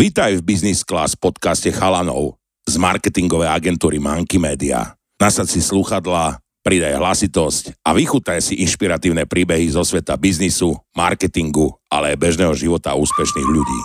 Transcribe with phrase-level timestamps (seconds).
[0.00, 4.96] Vítaj v Business Class podcaste Chalanov z marketingovej agentúry Manky Media.
[5.20, 12.16] Nasad si slúchadla, pridaj hlasitosť a vychutaj si inšpiratívne príbehy zo sveta biznisu, marketingu, ale
[12.16, 13.80] aj bežného života úspešných ľudí.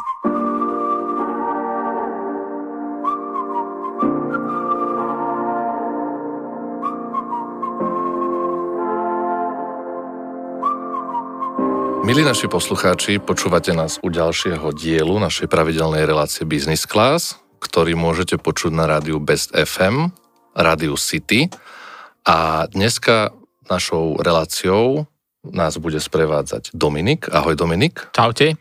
[12.05, 18.37] Milí naši poslucháči, počúvate nás u ďalšieho dielu našej pravidelnej relácie Business Class, ktorý môžete
[18.37, 20.13] počuť na rádiu Best FM,
[20.53, 21.49] rádiu City.
[22.21, 23.33] A dneska
[23.65, 25.09] našou reláciou
[25.49, 27.25] nás bude sprevádzať Dominik.
[27.33, 28.13] Ahoj Dominik.
[28.13, 28.53] Čaute.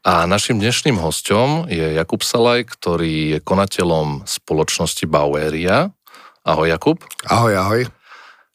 [0.00, 5.92] A našim dnešným hostom je Jakub Salaj, ktorý je konateľom spoločnosti Baueria.
[6.48, 6.96] Ahoj Jakub.
[7.28, 7.99] Ahoj, ahoj.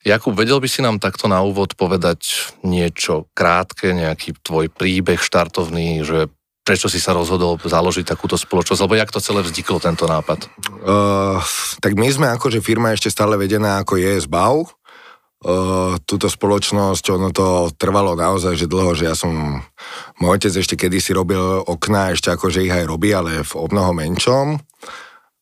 [0.05, 6.05] Jakub, vedel by si nám takto na úvod povedať niečo krátke, nejaký tvoj príbeh štartovný,
[6.05, 6.29] že
[6.61, 10.45] prečo si sa rozhodol založiť takúto spoločnosť, alebo jak to celé vzniklo, tento nápad?
[10.85, 11.41] Uh,
[11.81, 14.69] tak my sme akože firma ešte stále vedená ako je Bau.
[15.45, 19.61] Uh, túto spoločnosť, ono to trvalo naozaj, že dlho, že ja som,
[20.21, 24.61] môj otec ešte kedysi robil okna, ešte akože ich aj robí, ale v obnoho menšom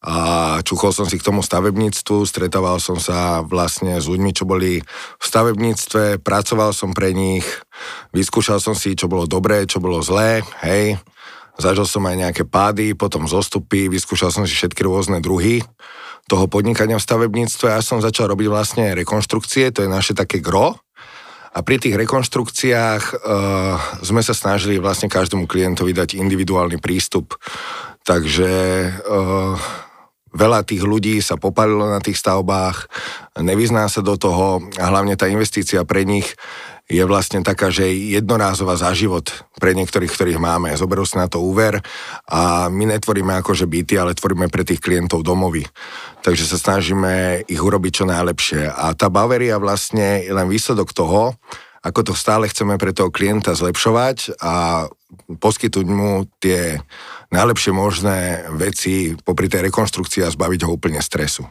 [0.03, 4.83] a čuchol som si k tomu stavebníctvu, stretával som sa vlastne s ľuďmi, čo boli
[4.83, 7.47] v stavebníctve, pracoval som pre nich,
[8.11, 10.99] vyskúšal som si, čo bolo dobré, čo bolo zlé, hej.
[11.55, 15.63] Zažil som aj nejaké pády, potom zostupy, vyskúšal som si všetky rôzne druhy
[16.27, 20.75] toho podnikania v stavebníctve a som začal robiť vlastne rekonštrukcie, to je naše také gro.
[21.53, 27.37] A pri tých rekonštrukciách uh, sme sa snažili vlastne každému klientovi dať individuálny prístup.
[28.01, 28.51] Takže
[29.05, 29.53] uh,
[30.33, 32.89] veľa tých ľudí sa popalilo na tých stavbách,
[33.39, 36.27] nevyzná sa do toho a hlavne tá investícia pre nich
[36.91, 40.75] je vlastne taká, že jednorázová za život pre niektorých, ktorých máme.
[40.75, 41.79] Zoberú si na to úver
[42.27, 45.63] a my netvoríme akože byty, ale tvoríme pre tých klientov domovy.
[46.27, 48.67] Takže sa snažíme ich urobiť čo najlepšie.
[48.67, 51.39] A tá Baveria vlastne je len výsledok toho,
[51.83, 54.87] ako to stále chceme pre toho klienta zlepšovať a
[55.39, 56.79] poskytnúť mu tie
[57.33, 61.43] najlepšie možné veci popri tej rekonštrukcii a zbaviť ho úplne stresu.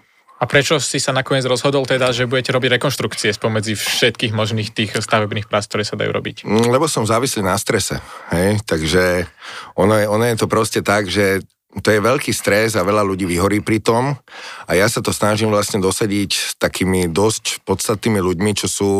[0.42, 4.90] A prečo si sa nakoniec rozhodol teda, že budete robiť rekonštrukcie spomedzi všetkých možných tých
[4.98, 6.42] stavebných prác, ktoré sa dajú robiť?
[6.42, 8.02] Mm, lebo som závislý na strese,
[8.34, 8.58] hej?
[8.66, 9.30] takže
[9.78, 11.46] ono je, ono je to proste tak, že
[11.78, 14.12] to je veľký stres a veľa ľudí vyhorí pri tom
[14.68, 18.90] a ja sa to snažím vlastne dosediť s takými dosť podstatnými ľuďmi, čo sú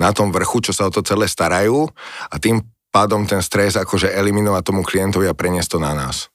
[0.00, 1.92] na tom vrchu, čo sa o to celé starajú
[2.32, 6.31] a tým pádom ten stres akože eliminovať tomu klientovi a preniesť to na nás.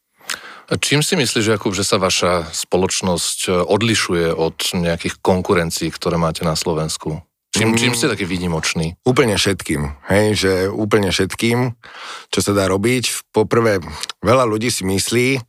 [0.68, 6.44] Čím si myslíš, Jakub, že sa vaša spoločnosť e, odlišuje od nejakých konkurencií, ktoré máte
[6.44, 7.24] na Slovensku?
[7.56, 9.00] Čím, čím ste taký výnimočný?
[9.08, 11.72] Úplne všetkým, hej, že úplne všetkým,
[12.30, 13.32] čo sa dá robiť.
[13.32, 13.80] Poprvé,
[14.20, 15.40] veľa ľudí si myslí,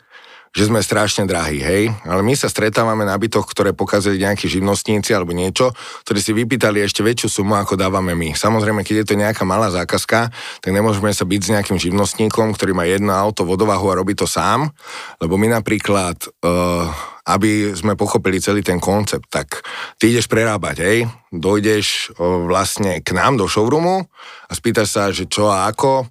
[0.53, 1.92] že sme strašne drahí, hej?
[2.09, 5.72] Ale my sa stretávame na bytoch, ktoré pokazili nejakí živnostníci alebo niečo,
[6.04, 8.32] ktorí si vypýtali ešte väčšiu sumu, ako dávame my.
[8.32, 12.72] Samozrejme, keď je to nejaká malá zákazka, tak nemôžeme sa byť s nejakým živnostníkom, ktorý
[12.72, 14.72] má jedno auto, vodovahu a robí to sám,
[15.20, 16.88] lebo my napríklad, uh,
[17.28, 19.60] aby sme pochopili celý ten koncept, tak
[20.00, 20.98] ty ideš prerábať, hej?
[21.32, 24.08] Dojdeš uh, vlastne k nám do showroomu
[24.48, 26.08] a spýtaš sa, že čo a ako,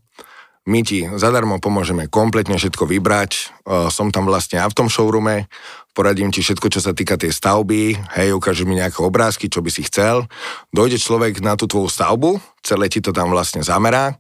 [0.67, 3.55] my ti zadarmo pomôžeme kompletne všetko vybrať.
[3.87, 5.47] Som tam vlastne ja v tom showroome,
[5.95, 9.71] poradím ti všetko, čo sa týka tej stavby, hej, ukážeš mi nejaké obrázky, čo by
[9.73, 10.29] si chcel.
[10.69, 14.13] Dojde človek na tú tvoju stavbu, celé ti to tam vlastne zamerá,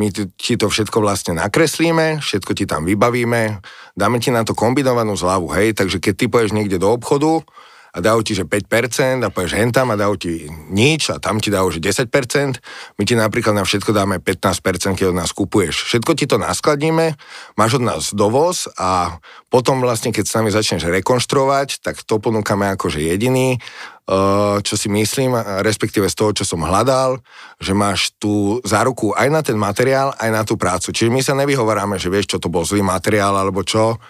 [0.00, 0.08] my
[0.38, 3.60] ti to všetko vlastne nakreslíme, všetko ti tam vybavíme,
[3.92, 7.44] dáme ti na to kombinovanú zľavu, hej, takže keď ty poješ niekde do obchodu,
[7.92, 10.32] a dajú ti, že 5% a povieš hentam a dajú ti
[10.68, 12.60] nič a tam ti dajú, že 10%.
[13.00, 15.88] My ti napríklad na všetko dáme 15%, keď od nás kupuješ.
[15.88, 17.16] Všetko ti to naskladíme,
[17.56, 22.68] máš od nás dovoz a potom vlastne, keď s nami začneš rekonštruovať, tak to ponúkame
[22.76, 23.56] akože jediný.
[24.08, 27.20] Eh, čo si myslím, respektíve z toho, čo som hľadal,
[27.60, 30.96] že máš tú záruku aj na ten materiál, aj na tú prácu.
[30.96, 34.00] Čiže my sa nevyhovoráme, že vieš, čo to bol zlý materiál, alebo čo,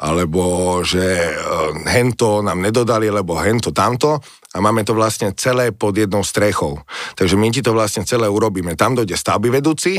[0.00, 1.36] alebo že eh,
[1.84, 6.84] hento nám nedodali, lebo hento tamto a máme to vlastne celé pod jednou strechou.
[7.16, 8.76] Takže my ti to vlastne celé urobíme.
[8.76, 9.96] Tam dojde stavby vedúci,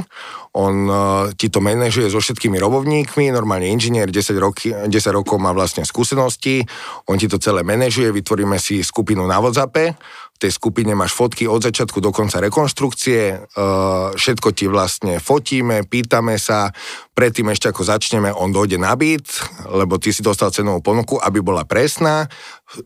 [0.53, 0.95] on uh,
[1.33, 6.61] ti to manažuje so všetkými robovníkmi, normálne inžinier, 10, roky, 10 rokov má vlastne skúsenosti,
[7.09, 9.97] on ti to celé manažuje, vytvoríme si skupinu na WhatsAppe,
[10.33, 15.89] v tej skupine máš fotky od začiatku do konca rekonštrukcie, uh, všetko ti vlastne fotíme,
[15.89, 16.69] pýtame sa,
[17.13, 19.29] predtým ešte ako začneme, on dojde na byt,
[19.69, 22.25] lebo ty si dostal cenovú ponuku, aby bola presná.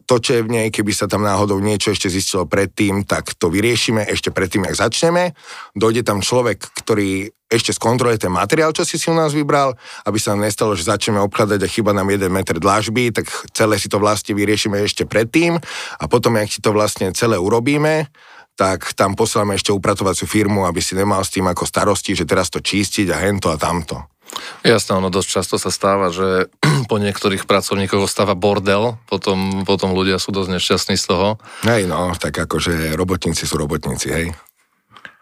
[0.03, 3.47] To, čo je v nej, keby sa tam náhodou niečo ešte zistilo predtým, tak to
[3.47, 5.31] vyriešime ešte predtým, jak začneme.
[5.71, 9.71] Dojde tam človek, ktorý ešte skontroluje ten materiál, čo si si u nás vybral,
[10.03, 13.79] aby sa nám nestalo, že začneme obkladať a chyba nám jeden meter dlažby, tak celé
[13.79, 15.55] si to vlastne vyriešime ešte predtým
[15.95, 18.11] a potom, ak si to vlastne celé urobíme,
[18.57, 22.49] tak tam posielame ešte upratovaciu firmu, aby si nemal s tým ako starosti, že teraz
[22.49, 24.16] to čistiť a hento a tamto.
[24.65, 26.51] Jasné, ono dosť často sa stáva, že
[26.91, 31.27] po niektorých pracovníkoch ostáva bordel, potom, potom ľudia sú dosť nešťastní z toho.
[31.63, 34.27] Hej, no, tak akože robotníci sú robotníci, hej.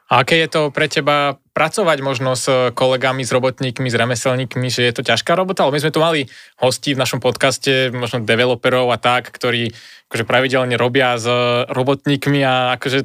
[0.06, 2.46] A aké je to pre teba pracovať možno s
[2.78, 5.66] kolegami, s robotníkmi, s remeselníkmi, že je to ťažká robota?
[5.66, 6.30] Ale my sme tu mali
[6.62, 9.74] hostí v našom podcaste, možno developerov a tak, ktorí
[10.06, 11.25] akože pravidelne robia s
[11.74, 13.02] robotníkmi a akože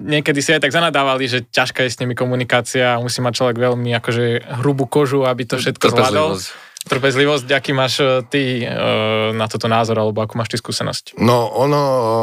[0.00, 3.56] niekedy si aj tak zanadávali, že ťažká je s nimi komunikácia a musí mať človek
[3.60, 4.24] veľmi akože
[4.64, 6.40] hrubú kožu, aby to všetko zvládol.
[6.80, 8.66] Trpezlivosť, aký máš e, ty e,
[9.36, 11.20] na toto názor, alebo akú máš ty skúsenosť?
[11.20, 11.82] No ono,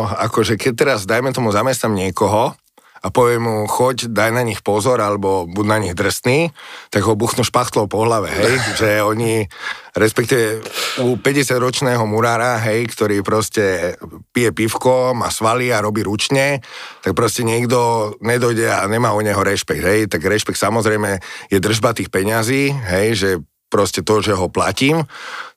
[0.10, 2.58] akože keď teraz, dajme tomu, zamestnám niekoho,
[3.08, 6.52] a povie mu, choď, daj na nich pozor, alebo buď na nich drsný,
[6.92, 9.48] tak ho buchnú špachtlou po hlave, hej, že oni,
[9.96, 10.60] respektíve
[11.08, 13.96] u 50-ročného murára, hej, ktorý proste
[14.36, 16.60] pije pivko, má svaly a robí ručne,
[17.00, 21.96] tak proste niekto nedojde a nemá o neho rešpekt, hej, tak rešpekt samozrejme je držba
[21.96, 23.30] tých peňazí, hej, že
[23.72, 25.08] proste to, že ho platím,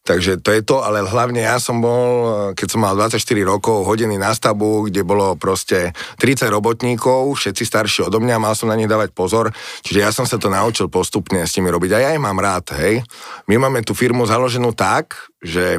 [0.00, 2.08] Takže to je to, ale hlavne ja som bol,
[2.56, 8.08] keď som mal 24 rokov, hodený na stavu, kde bolo proste 30 robotníkov, všetci starší
[8.08, 9.52] odo mňa, mal som na nich dávať pozor,
[9.84, 12.80] čiže ja som sa to naučil postupne s nimi robiť a ja ich mám rád,
[12.80, 13.04] hej.
[13.44, 15.76] My máme tú firmu založenú tak, že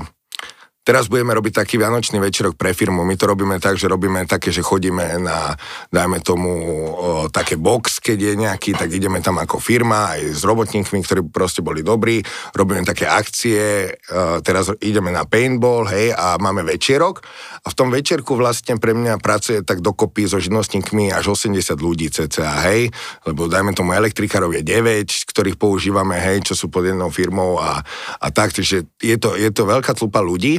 [0.81, 3.06] Teraz budeme robiť taký vianočný večerok pre firmu.
[3.06, 5.54] My to robíme tak, že robíme také, že chodíme na,
[5.94, 10.42] dajme tomu, o, také box, keď je nejaký, tak ideme tam ako firma, aj s
[10.42, 12.25] robotníkmi, ktorí proste boli dobrí.
[12.57, 17.22] Robíme také akcie, o, teraz ideme na paintball, hej, a máme večerok.
[17.62, 22.10] A v tom večerku vlastne pre mňa pracuje tak dokopy so živnostníkmi až 80 ľudí
[22.10, 22.89] cca, hej,
[23.30, 27.86] lebo dajme tomu elektrikárov je 9, ktorých používame, hej, čo sú pod jednou firmou a,
[28.18, 30.57] a tak, takže je to, je to veľká tlupa ľudí.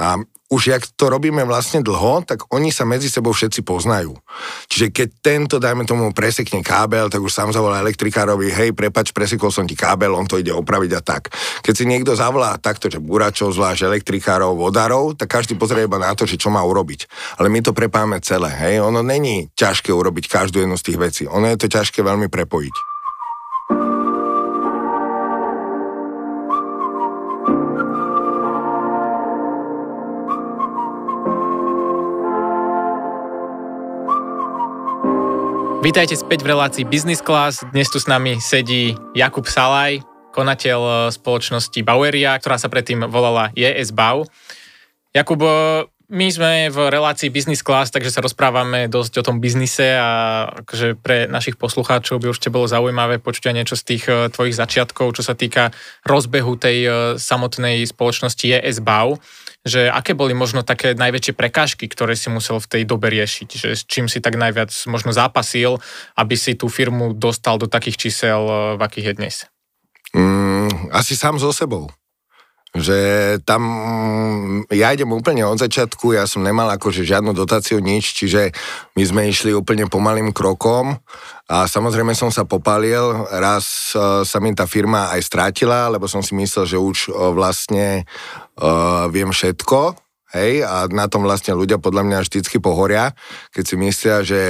[0.00, 0.16] A
[0.52, 4.12] už jak to robíme vlastne dlho, tak oni sa medzi sebou všetci poznajú.
[4.68, 9.48] Čiže keď tento, dajme tomu, presekne kábel, tak už sám zavolá elektrikárovi, hej, prepač, presekol
[9.48, 11.32] som ti kábel, on to ide opraviť a tak.
[11.64, 16.12] Keď si niekto zavolá takto, že buračov, zvlášť elektrikárov, vodárov, tak každý pozrie iba na
[16.12, 17.08] to, že čo má urobiť.
[17.40, 18.84] Ale my to prepáme celé, hej.
[18.84, 21.22] Ono není ťažké urobiť každú jednu z tých vecí.
[21.24, 22.91] Ono je to ťažké veľmi prepojiť.
[35.82, 37.66] Vítajte späť v relácii Business Class.
[37.74, 39.98] Dnes tu s nami sedí Jakub Salaj,
[40.30, 44.22] konateľ e, spoločnosti Baueria, ktorá sa predtým volala JS Bau.
[45.10, 45.50] Jakub, e,
[46.06, 51.02] my sme v relácii Business Class, takže sa rozprávame dosť o tom biznise a akože
[51.02, 55.18] pre našich poslucháčov by určite bolo zaujímavé počuť aj niečo z tých e, tvojich začiatkov,
[55.18, 55.74] čo sa týka
[56.06, 56.78] rozbehu tej
[57.18, 59.18] samotnej spoločnosti JS Bau
[59.62, 63.68] že aké boli možno také najväčšie prekážky, ktoré si musel v tej dobe riešiť, že
[63.78, 65.78] s čím si tak najviac možno zápasil,
[66.18, 69.36] aby si tú firmu dostal do takých čísel, eh, v akých je dnes?
[70.12, 71.88] Mm, asi sám so sebou
[72.72, 72.98] že
[73.44, 73.62] tam
[74.72, 78.56] ja idem úplne od začiatku, ja som nemal akože žiadnu dotáciu, nič, čiže
[78.96, 80.96] my sme išli úplne pomalým krokom
[81.52, 86.24] a samozrejme som sa popalil, raz uh, sa mi tá firma aj strátila, lebo som
[86.24, 88.08] si myslel, že už uh, vlastne
[88.56, 89.92] uh, viem všetko,
[90.32, 93.12] hej, a na tom vlastne ľudia podľa mňa vždycky pohoria,
[93.52, 94.40] keď si myslia, že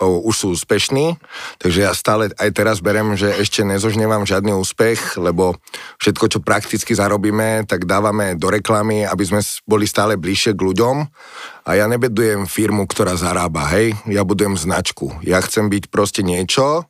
[0.00, 1.20] už sú úspešní,
[1.60, 5.60] takže ja stále aj teraz berem, že ešte nezožnevam žiadny úspech, lebo
[6.00, 10.96] všetko, čo prakticky zarobíme, tak dávame do reklamy, aby sme boli stále bližšie k ľuďom
[11.68, 15.12] a ja nebedujem firmu, ktorá zarába, hej, ja budujem značku.
[15.20, 16.88] Ja chcem byť proste niečo,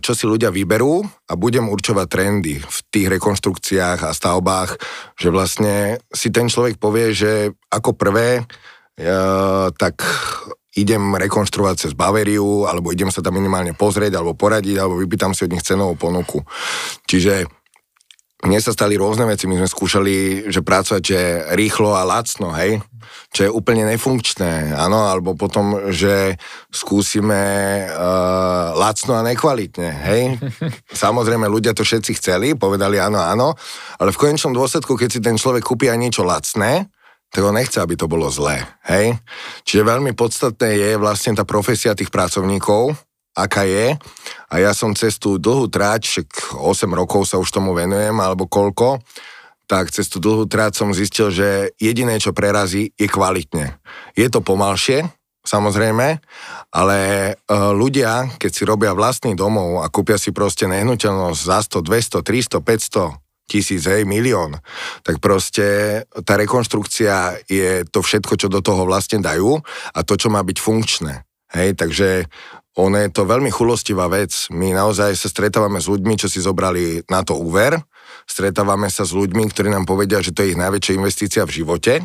[0.00, 4.80] čo si ľudia vyberú a budem určovať trendy v tých rekonštrukciách a stavbách,
[5.20, 8.48] že vlastne si ten človek povie, že ako prvé,
[9.76, 9.94] tak
[10.76, 15.48] idem rekonštruovať cez Baveriu, alebo idem sa tam minimálne pozrieť, alebo poradiť, alebo vypýtam si
[15.48, 16.44] od nich cenovú ponuku.
[17.08, 17.48] Čiže
[18.38, 21.20] mne sa stali rôzne veci, my sme skúšali, že pracovať, že
[21.58, 22.78] rýchlo a lacno, hej,
[23.34, 26.38] čo je úplne nefunkčné, áno, alebo potom, že
[26.70, 30.38] skúsime uh, lacno a nekvalitne, hej.
[31.02, 33.58] Samozrejme, ľudia to všetci chceli, povedali áno, áno,
[33.98, 36.86] ale v konečnom dôsledku, keď si ten človek kúpi aj niečo lacné,
[37.28, 38.64] tak on nechce, aby to bolo zlé.
[38.88, 39.16] Hej?
[39.68, 42.96] Čiže veľmi podstatné je vlastne tá profesia tých pracovníkov,
[43.36, 43.94] aká je.
[44.48, 46.58] A ja som cez tú dlhú tráč, 8
[46.90, 49.04] rokov sa už tomu venujem, alebo koľko,
[49.68, 53.76] tak cez tú dlhú trať som zistil, že jediné, čo prerazí, je kvalitne.
[54.16, 55.04] Je to pomalšie,
[55.44, 56.24] samozrejme,
[56.72, 57.32] ale e,
[57.76, 63.20] ľudia, keď si robia vlastný domov a kúpia si proste nehnuteľnosť za 100, 200, 300,
[63.20, 64.60] 500 tisíc, hej, milión,
[65.02, 69.56] tak proste tá rekonštrukcia je to všetko, čo do toho vlastne dajú
[69.96, 71.24] a to, čo má byť funkčné.
[71.48, 72.28] Hej, takže
[72.76, 74.52] ono je to veľmi chulostivá vec.
[74.52, 77.80] My naozaj sa stretávame s ľuďmi, čo si zobrali na to úver,
[78.28, 82.04] stretávame sa s ľuďmi, ktorí nám povedia, že to je ich najväčšia investícia v živote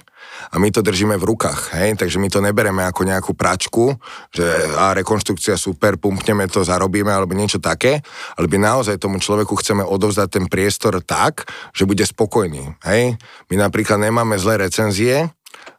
[0.52, 3.96] a my to držíme v rukách, hej, takže my to nebereme ako nejakú pračku,
[4.34, 4.46] že
[4.80, 8.02] a rekonštrukcia super, pumpneme to, zarobíme alebo niečo také,
[8.40, 11.46] ale my naozaj tomu človeku chceme odovzdať ten priestor tak,
[11.76, 13.16] že bude spokojný, hej.
[13.52, 15.30] My napríklad nemáme zlé recenzie,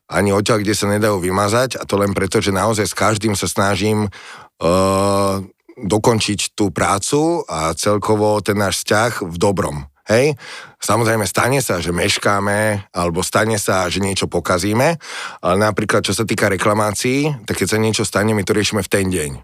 [0.04, 3.48] ani odtiaľ, kde sa nedajú vymazať a to len preto, že naozaj s každým sa
[3.48, 5.40] snažím uh,
[5.80, 9.76] dokončiť tú prácu a celkovo ten náš vzťah v dobrom.
[10.04, 10.37] Hej,
[10.84, 15.00] samozrejme stane sa, že meškáme, alebo stane sa, že niečo pokazíme,
[15.40, 18.92] ale napríklad čo sa týka reklamácií, tak keď sa niečo stane, my to riešime v
[18.92, 19.40] ten deň.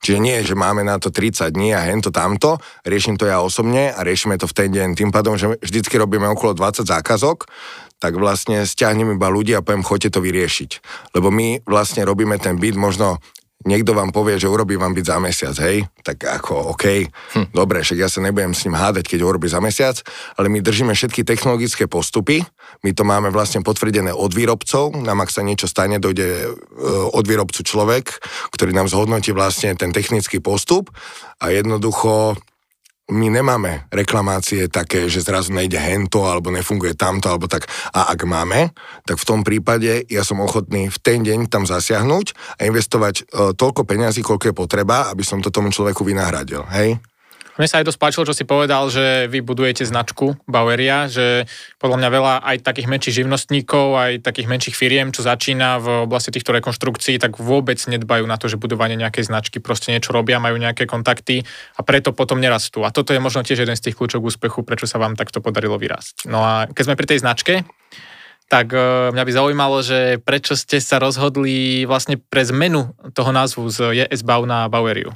[0.00, 2.56] Čiže nie, že máme na to 30 dní a hento tamto,
[2.88, 4.96] riešim to ja osobne a riešime to v ten deň.
[4.96, 7.44] Tým pádom, že vždycky robíme okolo 20 zákazok,
[8.00, 10.70] tak vlastne stiahnem iba ľudí a poviem, choďte to vyriešiť.
[11.12, 13.20] Lebo my vlastne robíme ten byt možno
[13.68, 16.84] niekto vám povie, že urobí vám byť za mesiac, hej, tak ako OK,
[17.36, 17.46] hm.
[17.52, 20.00] dobre, však ja sa nebudem s ním hádať, keď urobí za mesiac,
[20.40, 22.40] ale my držíme všetky technologické postupy,
[22.80, 26.46] my to máme vlastne potvrdené od výrobcov, nám ak sa niečo stane, dojde e,
[27.12, 28.22] od výrobcu človek,
[28.54, 30.88] ktorý nám zhodnotí vlastne ten technický postup.
[31.40, 32.36] A jednoducho
[33.10, 37.66] my nemáme reklamácie také, že zrazu nejde hento, alebo nefunguje tamto, alebo tak.
[37.90, 38.70] A ak máme,
[39.04, 43.22] tak v tom prípade ja som ochotný v ten deň tam zasiahnuť a investovať e,
[43.58, 46.62] toľko peňazí, koľko je potreba, aby som to tomu človeku vynahradil.
[46.70, 47.02] Hej?
[47.60, 51.44] Mne sa aj dosť páčilo, čo si povedal, že vy budujete značku Baueria, že
[51.76, 56.32] podľa mňa veľa aj takých menších živnostníkov, aj takých menších firiem, čo začína v oblasti
[56.32, 60.56] týchto rekonštrukcií, tak vôbec nedbajú na to, že budovanie nejakej značky proste niečo robia, majú
[60.56, 61.44] nejaké kontakty
[61.76, 62.80] a preto potom nerastú.
[62.80, 65.76] A toto je možno tiež jeden z tých kľúčov úspechu, prečo sa vám takto podarilo
[65.76, 66.32] vyrásť.
[66.32, 67.68] No a keď sme pri tej značke,
[68.48, 73.68] tak e, mňa by zaujímalo, že prečo ste sa rozhodli vlastne pre zmenu toho názvu
[73.68, 75.12] z JS Bau na Baueriu.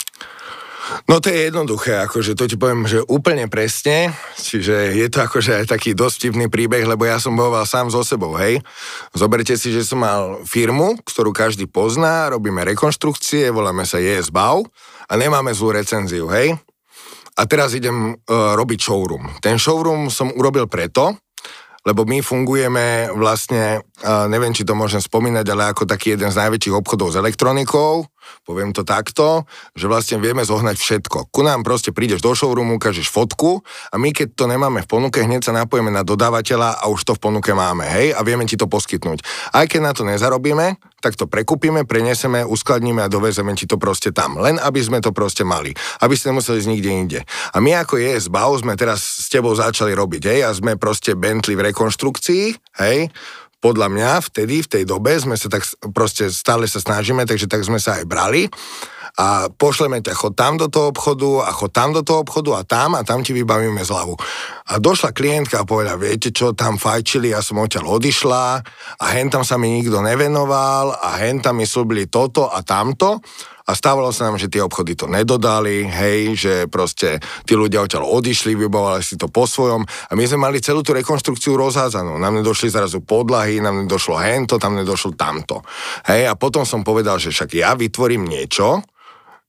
[1.09, 5.65] No to je jednoduché, akože to ti poviem, že úplne presne, čiže je to akože
[5.65, 8.61] aj taký dosť vtipný príbeh, lebo ja som bojoval sám so sebou, hej.
[9.17, 14.65] Zoberte si, že som mal firmu, ktorú každý pozná, robíme rekonštrukcie, voláme sa JSBAU
[15.09, 16.57] a nemáme zlú recenziu, hej.
[17.35, 19.43] A teraz idem uh, robiť showroom.
[19.43, 21.19] Ten showroom som urobil preto,
[21.85, 26.39] lebo my fungujeme vlastne, uh, neviem, či to môžem spomínať, ale ako taký jeden z
[26.39, 28.07] najväčších obchodov s elektronikou,
[28.45, 31.33] poviem to takto, že vlastne vieme zohnať všetko.
[31.33, 35.23] Ku nám proste prídeš do showroomu, ukážeš fotku a my keď to nemáme v ponuke,
[35.23, 38.55] hneď sa napojíme na dodávateľa a už to v ponuke máme, hej, a vieme ti
[38.59, 39.23] to poskytnúť.
[39.55, 44.17] Aj keď na to nezarobíme, tak to prekúpime, preneseme, uskladníme a dovezeme ti to proste
[44.17, 44.41] tam.
[44.41, 45.77] Len aby sme to proste mali.
[46.01, 47.21] Aby ste nemuseli ísť nikde inde.
[47.53, 51.13] A my ako je Bau sme teraz s tebou začali robiť, hej, a sme proste
[51.13, 52.45] Bentley v rekonštrukcii,
[52.81, 53.13] hej,
[53.65, 55.65] podľa mňa vtedy, v tej dobe sme sa tak
[55.97, 58.45] proste stále sa snažíme, takže tak sme sa aj brali
[59.15, 62.63] a pošleme ťa, chod tam do toho obchodu a chod tam do toho obchodu a
[62.67, 64.19] tam a tam ti vybavíme zľavu.
[64.69, 68.45] A došla klientka a povedala, viete čo, tam fajčili, ja som odtiaľ odišla
[68.99, 73.23] a hen tam sa mi nikto nevenoval a hen tam mi slúbili toto a tamto
[73.65, 77.17] a stávalo sa nám, že tie obchody to nedodali, hej, že proste
[77.49, 80.93] tí ľudia odtiaľ odišli, vybavovali si to po svojom a my sme mali celú tú
[80.93, 82.21] rekonštrukciu rozházanú.
[82.21, 85.65] Nám nedošli zrazu podlahy, nám nedošlo hento, tam nedošlo tamto.
[86.05, 88.85] Hej, a potom som povedal, že však ja vytvorím niečo,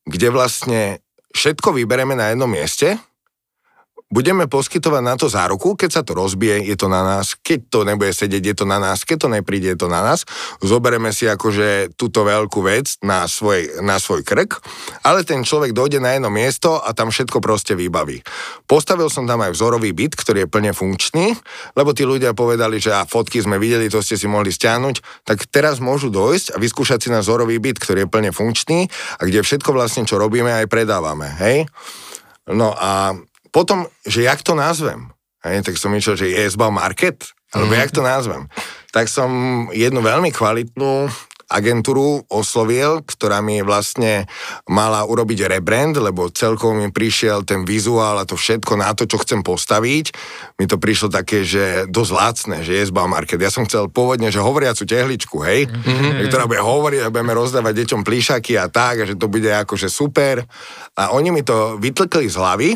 [0.08, 1.04] kde vlastne
[1.36, 2.96] všetko vybereme na jednom mieste,
[4.14, 7.80] budeme poskytovať na to záruku, keď sa to rozbije, je to na nás, keď to
[7.82, 10.30] nebude sedieť, je to na nás, keď to nepríde, je to na nás.
[10.62, 14.62] Zobereme si akože túto veľkú vec na svoj, na svoj krk,
[15.02, 18.22] ale ten človek dojde na jedno miesto a tam všetko proste vybaví.
[18.70, 21.34] Postavil som tam aj vzorový byt, ktorý je plne funkčný,
[21.74, 25.50] lebo tí ľudia povedali, že a fotky sme videli, to ste si mohli stiahnuť, tak
[25.50, 28.86] teraz môžu dojsť a vyskúšať si na vzorový byt, ktorý je plne funkčný
[29.18, 31.26] a kde všetko vlastne, čo robíme, aj predávame.
[31.42, 31.58] Hej?
[32.54, 33.18] No a
[33.56, 35.16] potom, že jak to nazvem,
[35.48, 37.24] hej, tak som myslel, že je SBA Market,
[37.56, 37.80] alebo mm.
[37.80, 38.52] jak to nazvem.
[38.92, 39.32] Tak som
[39.72, 41.08] jednu veľmi kvalitnú
[41.46, 44.26] agentúru oslovil, ktorá mi vlastne
[44.66, 49.22] mala urobiť rebrand, lebo celkovo mi prišiel ten vizuál a to všetko na to, čo
[49.22, 50.06] chcem postaviť.
[50.58, 53.38] Mi to prišlo také, že dosť lácne, že je Market.
[53.38, 56.26] Ja som chcel pôvodne, že hovoriacu tehličku, hej, mm-hmm.
[56.34, 59.86] ktorá bude hovoriť a budeme rozdávať deťom plíšaky a tak, a že to bude akože
[59.86, 60.42] super.
[60.98, 62.70] A oni mi to vytlkli z hlavy,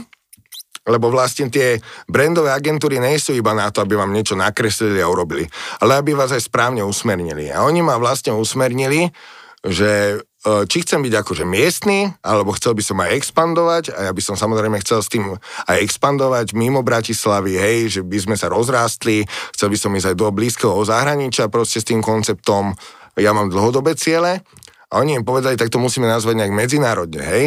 [0.89, 1.77] Lebo vlastne tie
[2.09, 5.45] brandové agentúry nie sú iba na to, aby vám niečo nakreslili a urobili,
[5.85, 7.53] ale aby vás aj správne usmernili.
[7.53, 9.13] A oni ma vlastne usmernili,
[9.61, 14.11] že e, či chcem byť akože miestny, alebo chcel by som aj expandovať a ja
[14.15, 15.35] by som samozrejme chcel s tým
[15.67, 20.17] aj expandovať mimo Bratislavy, hej, že by sme sa rozrástli, chcel by som ísť aj
[20.17, 22.71] do blízkeho zahraničia proste s tým konceptom,
[23.19, 24.41] ja mám dlhodobé ciele
[24.89, 27.45] a oni im povedali, tak to musíme nazvať nejak medzinárodne, hej.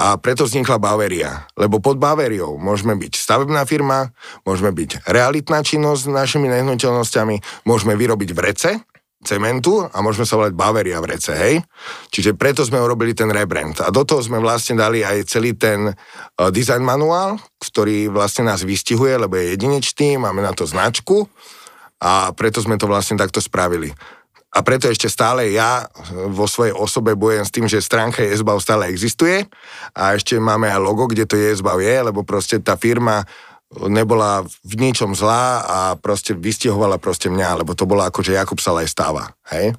[0.00, 4.08] A preto vznikla Baveria, lebo pod Baveriou môžeme byť stavebná firma,
[4.48, 8.80] môžeme byť realitná činnosť s našimi nehnuteľnosťami, môžeme vyrobiť vrece,
[9.22, 11.54] cementu a môžeme sa volať Baveria vrece, hej?
[12.10, 13.78] Čiže preto sme urobili ten rebrand.
[13.84, 15.94] A do toho sme vlastne dali aj celý ten uh,
[16.50, 21.30] design manuál, ktorý vlastne nás vystihuje, lebo je jedinečný, máme na to značku
[22.02, 23.94] a preto sme to vlastne takto spravili.
[24.52, 25.88] A preto ešte stále ja
[26.28, 29.48] vo svojej osobe bojem s tým, že stránka JSBAV stále existuje
[29.96, 33.24] a ešte máme aj logo, kde to JSBAV je, lebo proste tá firma
[33.72, 38.76] nebola v ničom zlá a proste vystihovala proste mňa, lebo to bola akože Jakub sa
[38.76, 39.72] aj stáva, hej?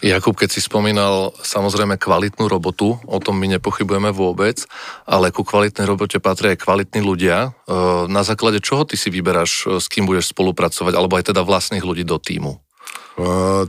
[0.00, 4.64] Jakub, keď si spomínal samozrejme kvalitnú robotu, o tom my nepochybujeme vôbec,
[5.04, 7.52] ale ku kvalitnej robote patria aj kvalitní ľudia.
[7.68, 11.84] E, na základe čoho ty si vyberáš, s kým budeš spolupracovať, alebo aj teda vlastných
[11.84, 12.56] ľudí do týmu?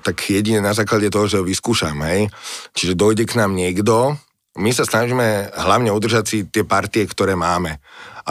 [0.01, 2.29] Tak jedine na základe toho, že ho vyskúšam, hej.
[2.77, 4.15] Čiže dojde k nám niekto,
[4.60, 7.79] my sa snažíme hlavne udržať si tie partie, ktoré máme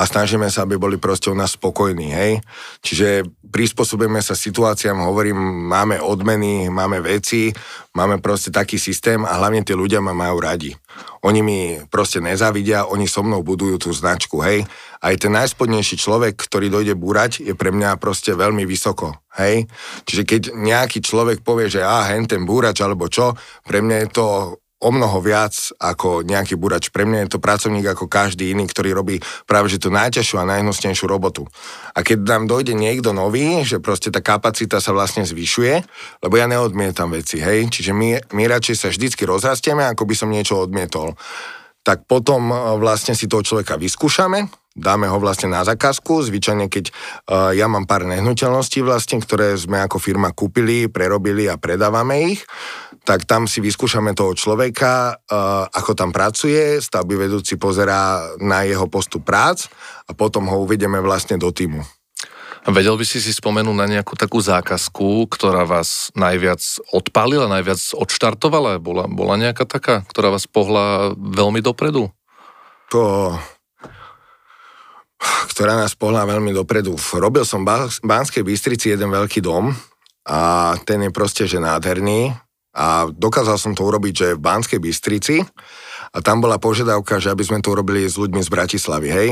[0.00, 2.32] a snažíme sa, aby boli proste u nás spokojní, hej.
[2.80, 5.36] Čiže prispôsobujeme sa situáciám, hovorím,
[5.68, 7.52] máme odmeny, máme veci,
[7.92, 10.72] máme proste taký systém a hlavne tie ľudia ma majú radi.
[11.20, 14.64] Oni mi proste nezavidia, oni so mnou budujú tú značku, hej.
[15.04, 19.68] Aj ten najspodnejší človek, ktorý dojde búrať, je pre mňa proste veľmi vysoko, hej.
[20.08, 23.36] Čiže keď nejaký človek povie, že a hen ten búrač alebo čo,
[23.68, 24.26] pre mňa je to
[24.80, 26.88] o mnoho viac ako nejaký burač.
[26.88, 30.48] Pre mňa je to pracovník ako každý iný, ktorý robí práve že tú najťažšiu a
[30.56, 31.44] najhnusnejšiu robotu.
[31.92, 35.84] A keď nám dojde niekto nový, že proste tá kapacita sa vlastne zvyšuje,
[36.24, 40.32] lebo ja neodmietam veci, hej, čiže my, my radšej sa vždycky rozrastieme, ako by som
[40.32, 41.12] niečo odmietol
[41.80, 46.90] tak potom e, vlastne si toho človeka vyskúšame, dáme ho vlastne na zakázku, zvyčajne keď
[46.90, 52.46] uh, ja mám pár nehnuteľností vlastne, ktoré sme ako firma kúpili, prerobili a predávame ich,
[53.02, 58.86] tak tam si vyskúšame toho človeka, uh, ako tam pracuje, stavby vedúci pozerá na jeho
[58.86, 59.66] postup prác
[60.06, 61.82] a potom ho uvedieme vlastne do týmu.
[62.68, 66.60] Vedel by si si spomenúť na nejakú takú zákazku, ktorá vás najviac
[66.92, 68.76] odpálila, najviac odštartovala?
[68.76, 72.12] Bola, bola nejaká taká, ktorá vás pohla veľmi dopredu?
[72.92, 73.32] To
[75.52, 76.96] ktorá nás pohľa veľmi dopredu.
[76.96, 79.72] Robil som v Banskej Bystrici jeden veľký dom
[80.24, 82.32] a ten je proste, že nádherný
[82.70, 85.42] a dokázal som to urobiť, že v Banskej Bystrici
[86.10, 89.28] a tam bola požiadavka, že aby sme to urobili s ľuďmi z Bratislavy, hej.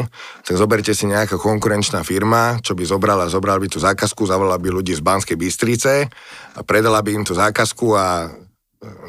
[0.47, 4.71] Tak zoberte si nejaká konkurenčná firma, čo by zobrala, zobrala by tú zákazku, zavolala by
[4.71, 6.07] ľudí z Banskej Bystrice
[6.55, 8.31] a predala by im tú zákazku a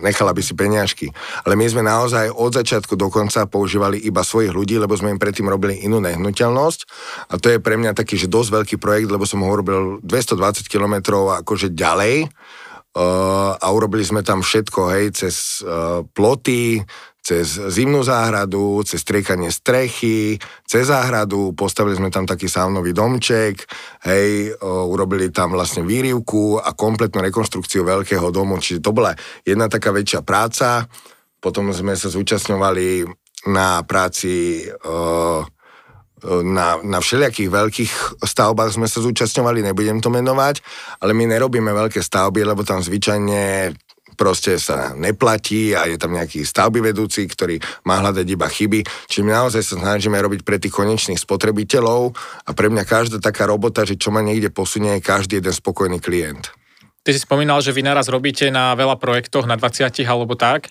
[0.02, 1.14] nechala by si peniažky.
[1.46, 5.22] Ale my sme naozaj od začiatku do konca používali iba svojich ľudí, lebo sme im
[5.22, 6.80] predtým robili inú nehnuteľnosť
[7.30, 10.66] a to je pre mňa taký, že dosť veľký projekt, lebo som ho urobil 220
[10.66, 12.34] km akože ďalej
[13.60, 16.82] a urobili sme tam všetko, hej, cez uh, ploty,
[17.20, 23.70] cez zimnú záhradu, cez striekanie strechy, cez záhradu, postavili sme tam taký saunový domček,
[24.10, 29.14] hej, urobili tam vlastne výrivku a kompletnú rekonstrukciu veľkého domu, čiže to bola
[29.46, 30.90] jedna taká väčšia práca.
[31.38, 33.06] Potom sme sa zúčastňovali
[33.48, 35.46] na práci o,
[36.24, 40.62] na, na všelijakých veľkých stavbách sme sa zúčastňovali, nebudem to menovať,
[41.04, 43.74] ale my nerobíme veľké stavby, lebo tam zvyčajne
[44.20, 47.56] proste sa neplatí a je tam nejaký stavby vedúci, ktorý
[47.88, 48.84] má hľadať iba chyby.
[49.08, 52.12] Čiže my naozaj sa snažíme robiť pre tých konečných spotrebiteľov
[52.44, 56.04] a pre mňa každá taká robota, že čo ma niekde posunie, je každý jeden spokojný
[56.04, 56.52] klient.
[57.00, 60.68] Ty si spomínal, že vy naraz robíte na veľa projektoch, na 20 alebo tak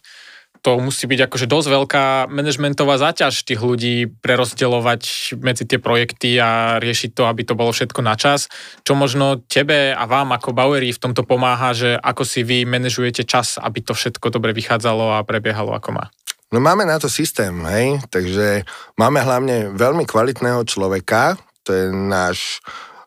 [0.68, 6.76] to musí byť akože dosť veľká manažmentová záťaž tých ľudí prerozdeľovať medzi tie projekty a
[6.76, 8.52] riešiť to, aby to bolo všetko na čas.
[8.84, 13.24] Čo možno tebe a vám ako Baueri v tomto pomáha, že ako si vy manažujete
[13.24, 16.12] čas, aby to všetko dobre vychádzalo a prebiehalo ako má?
[16.52, 18.68] No máme na to systém, hej, takže
[19.00, 22.60] máme hlavne veľmi kvalitného človeka, to je náš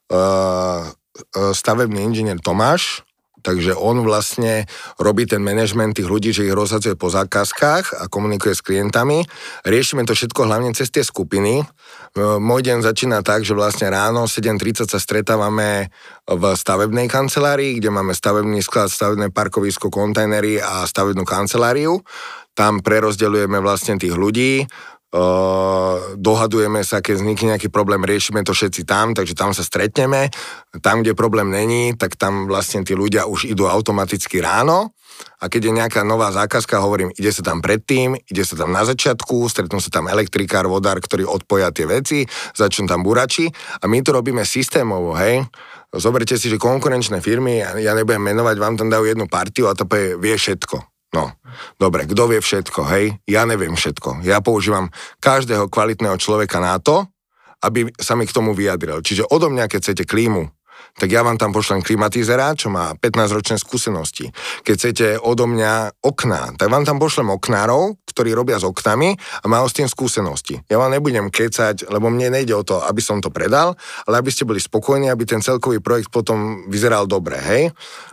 [0.09, 0.89] uh,
[1.53, 3.05] stavebný inžinier Tomáš,
[3.41, 4.69] Takže on vlastne
[5.01, 9.25] robí ten manažment tých ľudí, že ich rozhadzuje po zákazkách a komunikuje s klientami.
[9.65, 11.61] Riešime to všetko hlavne cez tie skupiny.
[11.61, 11.65] E,
[12.37, 15.89] môj deň začína tak, že vlastne ráno 7.30 sa stretávame
[16.29, 21.99] v stavebnej kancelárii, kde máme stavebný sklad, stavebné parkovisko, kontajnery a stavebnú kanceláriu.
[22.51, 24.67] Tam prerozdeľujeme vlastne tých ľudí,
[25.11, 30.31] Uh, dohadujeme sa, keď vznikne nejaký problém, riešime to všetci tam, takže tam sa stretneme.
[30.79, 34.95] Tam, kde problém není, tak tam vlastne tí ľudia už idú automaticky ráno.
[35.43, 38.87] A keď je nejaká nová zákazka, hovorím, ide sa tam predtým, ide sa tam na
[38.87, 42.23] začiatku, stretnú sa tam elektrikár, vodár, ktorí odpoja tie veci,
[42.55, 43.51] začnú tam burači
[43.83, 45.43] a my to robíme systémovo, hej.
[45.91, 49.83] Zoberte si, že konkurenčné firmy, ja nebudem menovať, vám tam dajú jednu partiu a to
[49.91, 51.35] vie všetko No,
[51.75, 53.19] dobre, kto vie všetko, hej?
[53.27, 54.23] Ja neviem všetko.
[54.23, 57.03] Ja používam každého kvalitného človeka na to,
[57.61, 59.03] aby sa mi k tomu vyjadril.
[59.03, 60.47] Čiže odo mňa, keď chcete klímu,
[60.97, 64.31] tak ja vám tam pošlem klimatizera, čo má 15-ročné skúsenosti.
[64.65, 69.45] Keď chcete odo mňa okná, tak vám tam pošlem oknárov, ktorí robia s oknami a
[69.47, 70.59] majú s tým skúsenosti.
[70.67, 74.29] Ja vám nebudem kecať, lebo mne nejde o to, aby som to predal, ale aby
[74.29, 77.63] ste boli spokojní, aby ten celkový projekt potom vyzeral dobre, hej?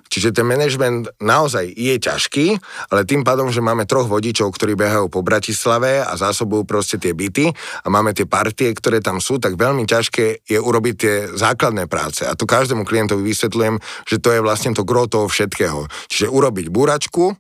[0.09, 2.47] Čiže ten management naozaj je ťažký,
[2.89, 7.13] ale tým pádom, že máme troch vodičov, ktorí behajú po Bratislave a zásobujú proste tie
[7.13, 7.53] byty
[7.85, 12.25] a máme tie partie, ktoré tam sú, tak veľmi ťažké je urobiť tie základné práce.
[12.25, 13.77] A to každému klientovi vysvetľujem,
[14.09, 15.85] že to je vlastne to gro toho všetkého.
[16.09, 17.37] Čiže urobiť búračku,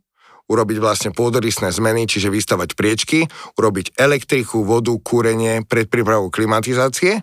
[0.48, 3.28] urobiť vlastne pôdorysné zmeny, čiže vystavať priečky,
[3.60, 7.20] urobiť elektriku, vodu, kúrenie, predprípravu klimatizácie,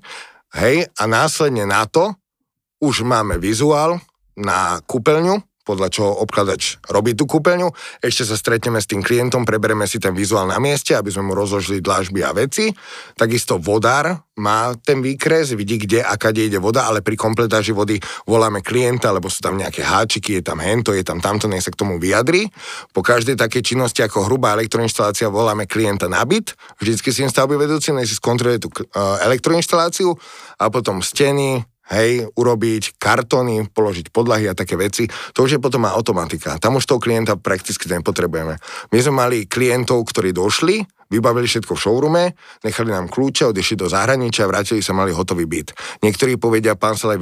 [0.56, 2.14] hej, a následne na to
[2.80, 4.00] už máme vizuál,
[4.36, 7.74] na kúpeľňu, podľa čoho obkladač robí tú kúpeľňu.
[8.00, 11.34] Ešte sa stretneme s tým klientom, prebereme si ten vizuál na mieste, aby sme mu
[11.34, 12.70] rozložili dlážby a veci.
[13.18, 17.98] Takisto vodár má ten výkres, vidí, kde a kade ide voda, ale pri kompletáži vody
[18.28, 21.72] voláme klienta, lebo sú tam nejaké háčiky, je tam hento, je tam tamto, nech sa
[21.72, 22.52] k tomu vyjadri.
[22.92, 27.96] Po každej takej činnosti ako hrubá elektroinštalácia voláme klienta na byt, vždycky si stavby vedúci,
[27.96, 30.14] nech si skontroluje tú uh, elektroinštaláciu
[30.60, 35.86] a potom steny, hej, urobiť kartóny, položiť podlahy a také veci, to už je potom
[35.86, 36.58] automatika.
[36.58, 38.58] Tam už toho klienta prakticky nepotrebujeme.
[38.90, 42.24] My sme mali klientov, ktorí došli, vybavili všetko v showroome,
[42.66, 45.78] nechali nám kľúče, odišli do zahraničia, vrátili sa, mali hotový byt.
[46.02, 47.22] Niektorí povedia, pán Salaj,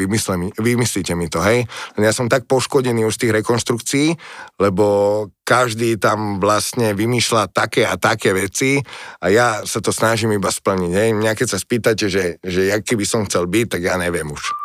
[0.55, 1.67] vymyslíte mi to, hej.
[1.99, 4.07] Ja som tak poškodený už z tých rekonštrukcií,
[4.59, 4.85] lebo
[5.43, 8.79] každý tam vlastne vymýšľa také a také veci
[9.19, 11.09] a ja sa to snažím iba splniť, hej.
[11.11, 14.62] Mňa keď sa spýtate, že, že aký by som chcel byť, tak ja neviem už.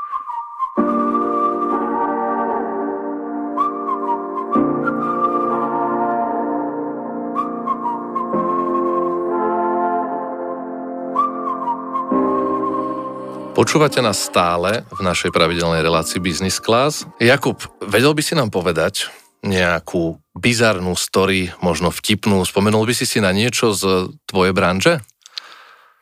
[13.58, 17.02] Počúvate nás stále v našej pravidelnej relácii Business Class.
[17.18, 19.10] Jakub, vedel by si nám povedať
[19.42, 22.46] nejakú bizarnú story, možno vtipnú?
[22.46, 25.02] Spomenul by si si na niečo z tvojej branže?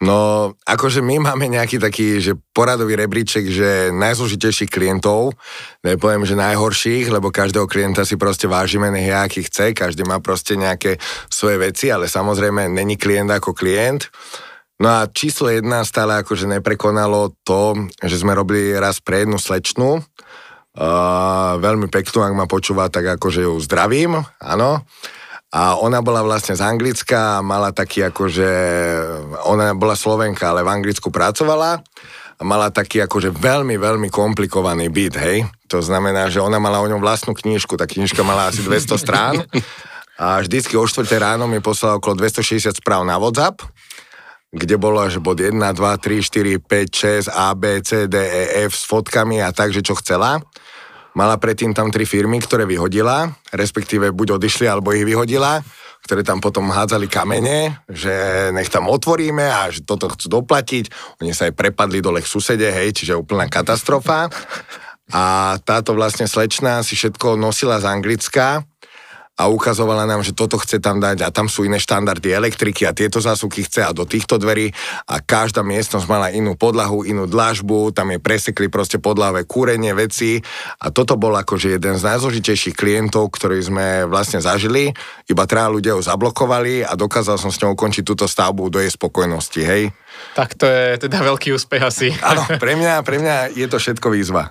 [0.04, 5.32] No, akože my máme nejaký taký, že poradový rebríček, že najzložitejších klientov,
[5.80, 10.60] nepoviem, že najhorších, lebo každého klienta si proste vážime, nech aký chce, každý má proste
[10.60, 11.00] nejaké
[11.32, 14.12] svoje veci, ale samozrejme není klient ako klient.
[14.76, 20.04] No a číslo jedna stále akože neprekonalo to, že sme robili raz pre jednu slečnu,
[20.76, 24.84] uh, veľmi peknú, ak ma počúva, tak akože ju zdravím, áno.
[25.48, 28.50] A ona bola vlastne z Anglicka mala taký akože,
[29.48, 31.80] ona bola Slovenka, ale v Anglicku pracovala
[32.36, 35.48] a mala taký akože veľmi, veľmi komplikovaný byt, hej.
[35.72, 39.40] To znamená, že ona mala o ňom vlastnú knižku, tá knižka mala asi 200 strán
[40.20, 43.64] a vždycky o 4 ráno mi poslala okolo 260 správ na WhatsApp
[44.56, 48.64] kde bolo až bod 1, 2, 3, 4, 5, 6, A, B, C, D, E,
[48.64, 50.40] F s fotkami a tak, že čo chcela.
[51.12, 55.64] Mala predtým tam tri firmy, ktoré vyhodila, respektíve buď odišli, alebo ich vyhodila,
[56.04, 58.12] ktoré tam potom hádzali kamene, že
[58.52, 60.92] nech tam otvoríme a že toto chcú doplatiť.
[61.24, 64.28] Oni sa aj prepadli dole k susede, hej, čiže úplná katastrofa.
[65.12, 68.68] A táto vlastne slečná si všetko nosila z Anglicka,
[69.36, 72.96] a ukazovala nám, že toto chce tam dať a tam sú iné štandardy elektriky a
[72.96, 74.72] tieto zásuvky chce a do týchto dverí
[75.04, 80.40] a každá miestnosť mala inú podlahu, inú dlažbu, tam je presekli proste podlahové kúrenie veci
[80.80, 84.96] a toto bol akože jeden z najzložitejších klientov, ktorý sme vlastne zažili,
[85.28, 88.88] iba traja ľudia ho zablokovali a dokázal som s ňou ukončiť túto stavbu do jej
[88.88, 89.92] spokojnosti, hej.
[90.32, 92.08] Tak to je teda veľký úspech asi.
[92.24, 94.48] Áno, pre mňa, pre mňa je to všetko výzva.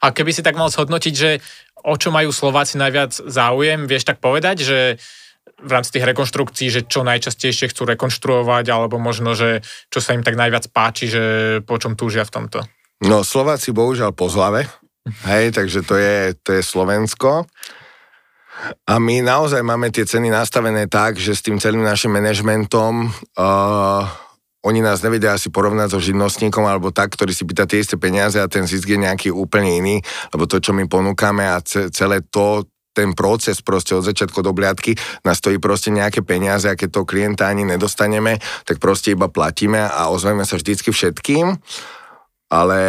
[0.00, 1.44] A keby si tak mal zhodnotiť, že
[1.84, 4.78] o čo majú Slováci najviac záujem, vieš tak povedať, že
[5.60, 9.60] v rámci tých rekonštrukcií, že čo najčastejšie chcú rekonštruovať, alebo možno, že
[9.92, 11.22] čo sa im tak najviac páči, že
[11.68, 12.58] po čom túžia v tomto?
[13.04, 14.68] No, Slováci bohužiaľ po zlave,
[15.28, 17.48] hej, takže to je, to je Slovensko.
[18.84, 24.04] A my naozaj máme tie ceny nastavené tak, že s tým celým našim manažmentom uh,
[24.60, 28.36] oni nás nevedia asi porovnať so živnostníkom alebo tak, ktorý si pýta tie isté peniaze
[28.36, 29.96] a ten zisk je nejaký úplne iný,
[30.36, 34.52] lebo to, čo my ponúkame a ce, celé to, ten proces proste od začiatku do
[34.52, 39.30] bliadky nás stojí proste nejaké peniaze a keď toho klienta ani nedostaneme, tak proste iba
[39.30, 41.56] platíme a ozveme sa vždycky všetkým.
[42.50, 42.82] Ale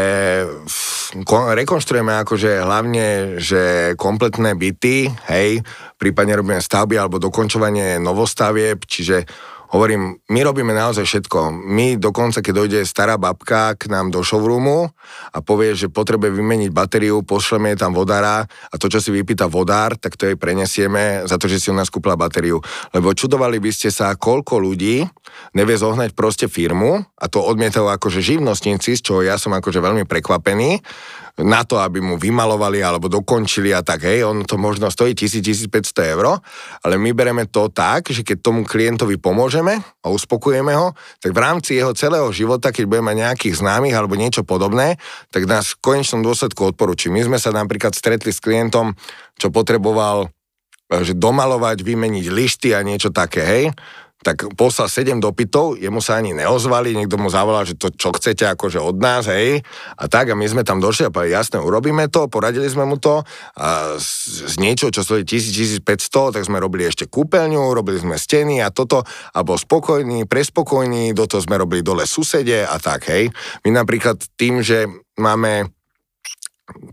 [1.29, 5.62] rekonštruujeme akože hlavne, že kompletné byty, hej,
[6.01, 9.29] prípadne robíme stavby alebo dokončovanie novostavieb, čiže
[9.71, 11.55] Hovorím, my robíme naozaj všetko.
[11.63, 14.91] My dokonca, keď dojde stará babka k nám do showroomu
[15.31, 19.95] a povie, že potrebuje vymeniť batériu, pošleme tam vodára a to, čo si vypýta vodár,
[19.95, 22.60] tak to jej prenesieme za to, že si u nás kúpila batériu.
[22.91, 25.07] Lebo čudovali by ste sa, koľko ľudí
[25.55, 30.03] nevie zohnať proste firmu a to odmietajú akože živnostníci, z čoho ja som akože veľmi
[30.03, 30.84] prekvapený,
[31.41, 36.13] na to, aby mu vymalovali alebo dokončili a tak, hej, on to možno stojí 1000-1500
[36.17, 36.39] eur,
[36.86, 41.39] ale my bereme to tak, že keď tomu klientovi pomôžeme a uspokojíme ho, tak v
[41.41, 45.01] rámci jeho celého života, keď bude mať nejakých známych alebo niečo podobné,
[45.34, 47.10] tak nás v konečnom dôsledku odporúči.
[47.10, 48.93] My sme sa napríklad stretli s klientom,
[49.36, 50.30] čo potreboval
[50.91, 53.65] že domalovať, vymeniť lišty a niečo také, hej
[54.21, 58.45] tak poslal 7 dopytov, jemu sa ani neozvali, niekto mu zavolal, že to čo chcete
[58.53, 59.65] akože od nás, hej,
[59.97, 63.01] a tak a my sme tam došli a povedali, jasne, urobíme to, poradili sme mu
[63.01, 63.25] to.
[63.57, 68.62] A z, z niečo, čo stojí 1000-1500, tak sme robili ešte kúpeľňu, robili sme steny
[68.62, 69.01] a toto.
[69.34, 73.34] A bol spokojný, prespokojný, do toho sme robili dole susede a tak, hej.
[73.65, 74.86] My napríklad tým, že
[75.17, 75.80] máme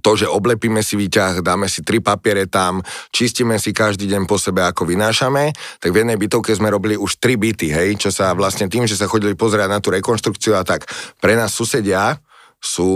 [0.00, 4.38] to, že oblepíme si výťah, dáme si tri papiere tam, čistíme si každý deň po
[4.38, 8.32] sebe, ako vynášame, tak v jednej bytovke sme robili už tri byty, hej, čo sa
[8.32, 10.86] vlastne tým, že sa chodili pozerať na tú rekonštrukciu a tak,
[11.18, 12.18] pre nás susedia
[12.58, 12.90] sú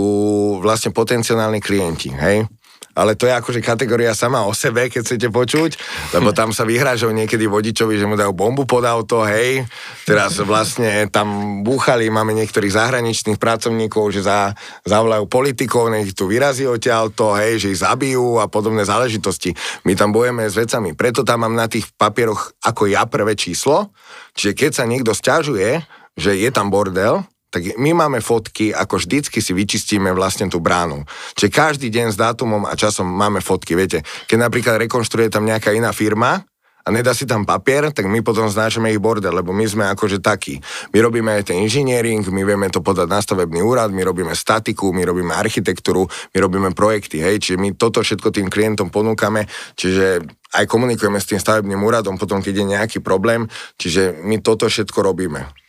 [0.59, 2.47] vlastne potenciálni klienti, hej
[2.93, 5.71] ale to je akože kategória sama o sebe, keď chcete počuť,
[6.13, 9.65] lebo tam sa vyhrážajú niekedy vodičovi, že mu dajú bombu pod auto, hej.
[10.05, 14.53] Teraz vlastne tam búchali, máme niektorých zahraničných pracovníkov, že za,
[14.85, 19.57] zavolajú politikov, nech tu vyrazí odtiaľto, hej, že ich zabijú a podobné záležitosti.
[19.89, 23.89] My tam bojeme s vecami, preto tam mám na tých papieroch ako ja prvé číslo,
[24.37, 25.81] čiže keď sa niekto stiažuje,
[26.13, 31.05] že je tam bordel, tak my máme fotky, ako vždycky si vyčistíme vlastne tú bránu.
[31.37, 34.01] Čiže každý deň s dátumom a časom máme fotky, viete.
[34.25, 36.41] Keď napríklad rekonštruuje tam nejaká iná firma,
[36.83, 40.19] a nedá si tam papier, tak my potom znášame ich bordel, lebo my sme akože
[40.19, 40.59] takí.
[40.91, 44.91] My robíme aj ten inžiniering, my vieme to podať na stavebný úrad, my robíme statiku,
[44.91, 46.03] my robíme architektúru,
[46.35, 49.47] my robíme projekty, hej, čiže my toto všetko tým klientom ponúkame,
[49.79, 50.27] čiže
[50.59, 53.47] aj komunikujeme s tým stavebným úradom, potom keď je nejaký problém,
[53.79, 55.62] čiže my toto všetko robíme.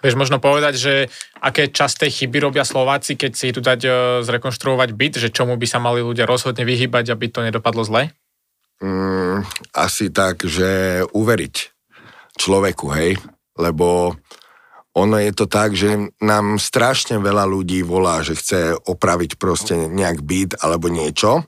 [0.00, 0.94] Vieš možno povedať, že
[1.40, 3.90] aké časté chyby robia Slováci, keď si tu dať e,
[4.24, 8.08] zrekonštruovať byt, že čomu by sa mali ľudia rozhodne vyhybať, aby to nedopadlo zle?
[8.80, 9.44] Mm,
[9.76, 11.54] asi tak, že uveriť
[12.40, 13.20] človeku, hej,
[13.60, 14.16] lebo
[14.96, 20.18] ono je to tak, že nám strašne veľa ľudí volá, že chce opraviť proste nejak
[20.24, 21.46] byt alebo niečo.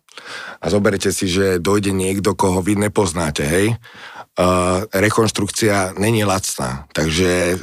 [0.63, 3.75] A zoberte si, že dojde niekto, koho vy nepoznáte, hej,
[4.39, 7.59] uh, rekonštrukcia není lacná, takže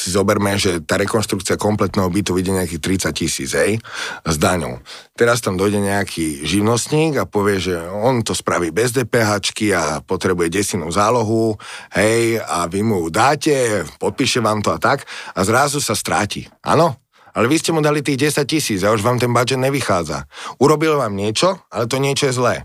[0.00, 3.76] si zoberme, že tá rekonštrukcia kompletného bytu vyjde nejakých 30 tisíc, hej,
[4.24, 4.80] s daňou.
[5.12, 9.44] Teraz tam dojde nejaký živnostník a povie, že on to spraví bez DPH
[9.76, 11.60] a potrebuje desinú zálohu,
[11.92, 15.04] hej, a vy mu dáte, podpíše vám to a tak
[15.36, 16.48] a zrazu sa stráti.
[16.64, 16.96] Áno?
[17.30, 20.26] Ale vy ste mu dali tých 10 tisíc a už vám ten budget nevychádza.
[20.58, 22.56] Urobil vám niečo, ale to niečo je zlé.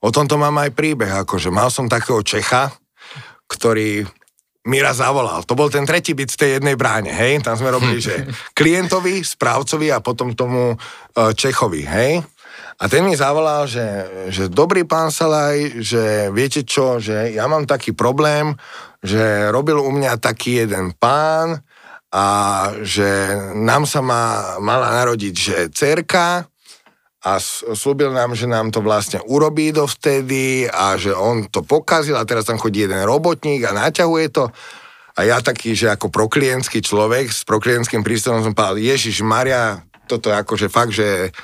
[0.00, 2.72] O tomto mám aj príbeh, akože mal som takého Čecha,
[3.50, 4.08] ktorý
[4.66, 5.46] mi raz zavolal.
[5.46, 7.38] To bol ten tretí byt z tej jednej bráne, hej?
[7.40, 12.12] Tam sme robili, že klientovi, správcovi a potom tomu uh, Čechovi, hej?
[12.76, 13.86] A ten mi zavolal, že,
[14.28, 18.52] že dobrý pán Salaj, že viete čo, že ja mám taký problém,
[19.00, 21.64] že robil u mňa taký jeden pán
[22.12, 22.26] a
[22.84, 26.44] že nám sa má, mala narodiť, že cerka
[27.26, 27.42] a
[27.74, 32.46] slúbil nám, že nám to vlastne urobí dovtedy a že on to pokazil a teraz
[32.46, 34.46] tam chodí jeden robotník a naťahuje to.
[35.18, 40.30] A ja taký, že ako proklientský človek s proklientským prístupom som povedal, Ježiš Maria, toto
[40.30, 41.34] je akože fakt, že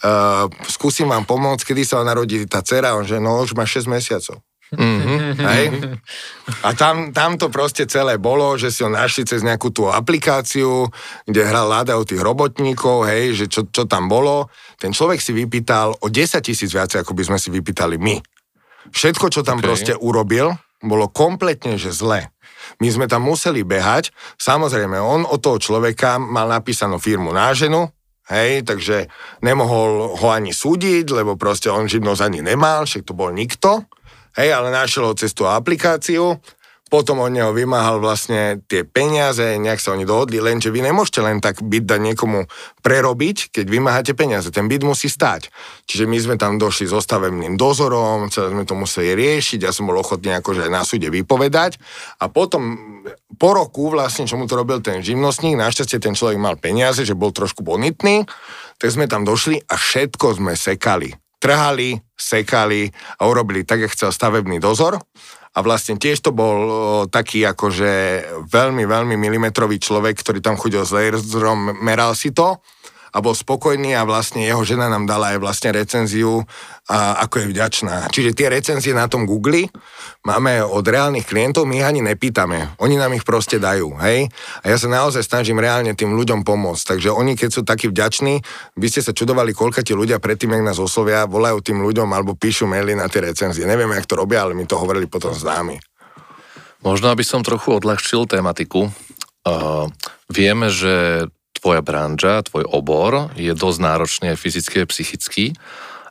[0.00, 3.84] uh, skúsim vám pomôcť, kedy sa narodí tá dcera, on že no už má 6
[3.84, 4.40] mesiacov.
[4.68, 5.64] Mm-hmm, hej?
[6.60, 10.92] A tam, tam to proste celé bolo, že si ho našli cez nejakú tú aplikáciu,
[11.24, 14.52] kde hral Láda o tých robotníkov, hej, že čo, čo tam bolo.
[14.76, 18.20] Ten človek si vypýtal o 10 tisíc viac, ako by sme si vypýtali my.
[18.92, 19.66] Všetko, čo tam okay.
[19.68, 20.52] proste urobil,
[20.84, 22.28] bolo kompletne, že zle.
[22.78, 24.12] My sme tam museli behať.
[24.36, 27.88] Samozrejme, on od toho človeka mal napísanú firmu na ženu,
[28.28, 29.08] Hej, takže
[29.40, 33.88] nemohol ho ani súdiť, lebo proste on živnosť ani nemal, však to bol nikto.
[34.38, 36.38] Hej, ale našiel ho cez tú aplikáciu,
[36.88, 41.36] potom od neho vymáhal vlastne tie peniaze, nejak sa oni dohodli, lenže vy nemôžete len
[41.42, 42.48] tak byt dať niekomu
[42.80, 44.48] prerobiť, keď vymáhate peniaze.
[44.48, 45.52] Ten byt musí stať.
[45.84, 49.84] Čiže my sme tam došli so stavebným dozorom, celé sme to museli riešiť, ja som
[49.84, 51.76] bol ochotný akože na súde vypovedať
[52.24, 52.80] a potom
[53.36, 57.12] po roku vlastne, čo mu to robil ten živnostník, našťastie ten človek mal peniaze, že
[57.12, 58.24] bol trošku bonitný,
[58.80, 61.12] tak sme tam došli a všetko sme sekali.
[61.36, 62.90] Trhali, sekali
[63.22, 64.98] a urobili tak, jak chcel stavebný dozor.
[65.54, 66.58] A vlastne tiež to bol
[67.08, 67.92] taký akože
[68.46, 72.60] veľmi, veľmi milimetrový človek, ktorý tam chodil s laserom, meral si to
[73.18, 76.46] a bol spokojný a vlastne jeho žena nám dala aj vlastne recenziu,
[76.88, 78.08] a ako je vďačná.
[78.08, 79.68] Čiže tie recenzie na tom Google
[80.24, 82.80] máme od reálnych klientov, my ich ani nepýtame.
[82.80, 84.32] Oni nám ich proste dajú, hej?
[84.64, 86.96] A ja sa naozaj snažím reálne tým ľuďom pomôcť.
[86.96, 88.40] Takže oni, keď sú takí vďační,
[88.72, 92.32] by ste sa čudovali, koľko tí ľudia predtým, jak nás oslovia, volajú tým ľuďom alebo
[92.32, 93.68] píšu maily na tie recenzie.
[93.68, 95.76] Neviem, jak to robia, ale mi to hovorili potom s námi.
[96.80, 98.88] Možno, aby som trochu odľahčil tematiku.
[99.44, 99.92] Uh,
[100.32, 101.26] vieme, že
[101.58, 105.44] tvoja branža, tvoj obor je dosť náročný aj fyzicky a psychicky.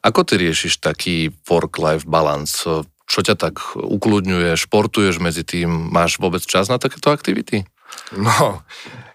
[0.04, 2.64] Ako ty riešiš taký work-life balance?
[3.08, 4.60] Čo ťa tak ukludňuje?
[4.60, 5.72] Športuješ medzi tým?
[5.72, 7.64] Máš vôbec čas na takéto aktivity?
[8.12, 8.62] No,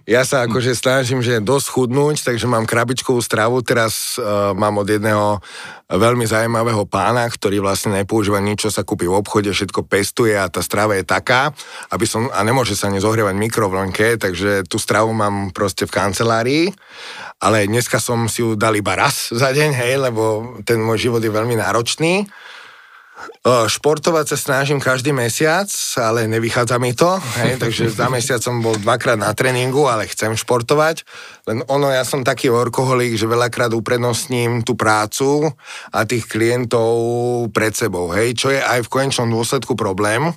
[0.03, 3.63] ja sa akože snažím, že dosť chudnúť, takže mám krabičkovú stravu.
[3.63, 5.39] Teraz uh, mám od jedného
[5.93, 10.51] veľmi zaujímavého pána, ktorý vlastne nepoužíva nič, čo sa kúpi v obchode, všetko pestuje a
[10.51, 11.53] tá strava je taká,
[11.93, 16.65] aby som, a nemôže sa nezohrievať mikrovlnke, takže tú stravu mám proste v kancelárii,
[17.39, 21.21] ale dneska som si ju dal iba raz za deň, hej, lebo ten môj život
[21.21, 22.27] je veľmi náročný.
[23.43, 25.67] Športovať sa snažím každý mesiac,
[25.99, 30.39] ale nevychádza mi to, hej, takže za mesiac som bol dvakrát na tréningu, ale chcem
[30.39, 31.03] športovať.
[31.51, 35.51] Len ono, ja som taký workoholik, že veľakrát uprednostním tú prácu
[35.91, 36.95] a tých klientov
[37.51, 40.31] pred sebou, hej, čo je aj v konečnom dôsledku problém,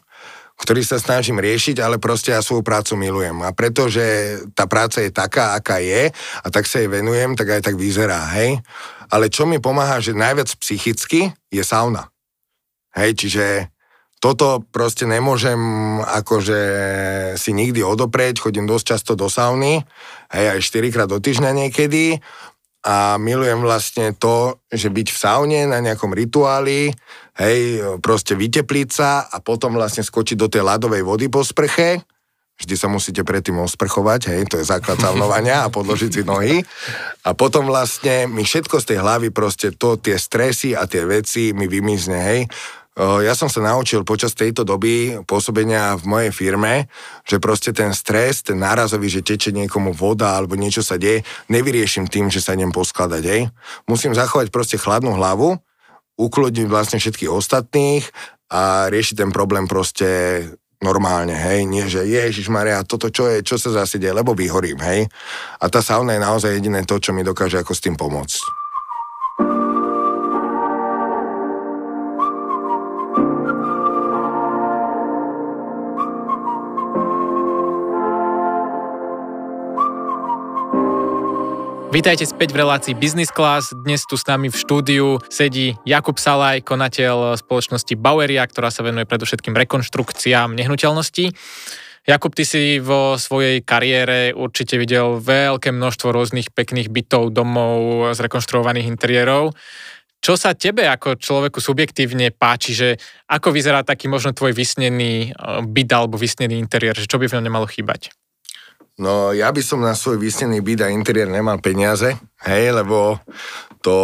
[0.56, 3.38] ktorý sa snažím riešiť, ale proste ja svoju prácu milujem.
[3.44, 7.62] A pretože tá práca je taká, aká je, a tak sa jej venujem, tak aj
[7.70, 8.64] tak vyzerá, hej.
[9.12, 12.08] Ale čo mi pomáha, že najviac psychicky, je sauna.
[12.96, 13.46] Hej, čiže
[14.24, 15.60] toto proste nemôžem
[16.02, 16.60] akože
[17.38, 19.84] si nikdy odoprieť, chodím dosť často do sauny,
[20.34, 22.24] hej, aj 4 krát do týždňa niekedy
[22.86, 26.96] a milujem vlastne to, že byť v saune na nejakom rituáli,
[27.38, 27.60] hej,
[28.02, 32.02] proste vytepliť sa a potom vlastne skočiť do tej ľadovej vody po sprche,
[32.56, 36.64] vždy sa musíte predtým osprchovať, hej, to je základ saunovania a podložiť si nohy.
[37.28, 41.52] A potom vlastne mi všetko z tej hlavy, proste to, tie stresy a tie veci
[41.52, 42.42] mi vymizne, hej.
[42.96, 46.88] Ja som sa naučil počas tejto doby pôsobenia v mojej firme,
[47.28, 52.08] že proste ten stres, ten nárazový, že teče niekomu voda alebo niečo sa deje, nevyriešim
[52.08, 53.52] tým, že sa idem poskladať, hej.
[53.84, 55.60] Musím zachovať proste chladnú hlavu,
[56.16, 58.08] ukludniť vlastne všetkých ostatných
[58.48, 60.08] a riešiť ten problém proste
[60.80, 64.80] normálne, hej, nie že Ježiš Maria, toto čo je, čo sa zase deje, lebo vyhorím,
[64.80, 65.12] hej.
[65.60, 68.65] A tá sauna je naozaj jediné to, čo mi dokáže ako s tým pomôcť.
[81.96, 83.72] Vítajte späť v relácii Business Class.
[83.72, 89.08] Dnes tu s nami v štúdiu sedí Jakub Salaj, konateľ spoločnosti Baueria, ktorá sa venuje
[89.08, 91.32] predovšetkým rekonštrukciám nehnuteľností.
[92.04, 98.92] Jakub, ty si vo svojej kariére určite videl veľké množstvo rôznych pekných bytov, domov, zrekonštruovaných
[98.92, 99.56] interiérov.
[100.20, 103.00] Čo sa tebe ako človeku subjektívne páči, že
[103.32, 107.40] ako vyzerá taký možno tvoj vysnený eh, byt alebo vysnený interiér, že čo by v
[107.40, 108.12] ňom nemalo chýbať?
[108.96, 112.16] No ja by som na svoj vysnený byt a interiér nemal peniaze,
[112.48, 113.20] hej, lebo
[113.84, 113.96] to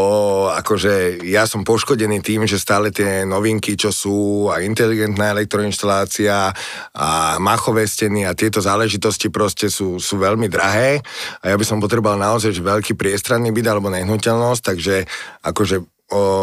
[0.51, 6.51] akože ja som poškodený tým, že stále tie novinky, čo sú a inteligentná elektroinštalácia
[6.91, 10.99] a machové steny a tieto záležitosti proste sú, sú veľmi drahé.
[11.39, 15.08] A ja by som potreboval naozaj veľký priestranný byt alebo nehnuteľnosť, takže
[15.39, 15.82] akože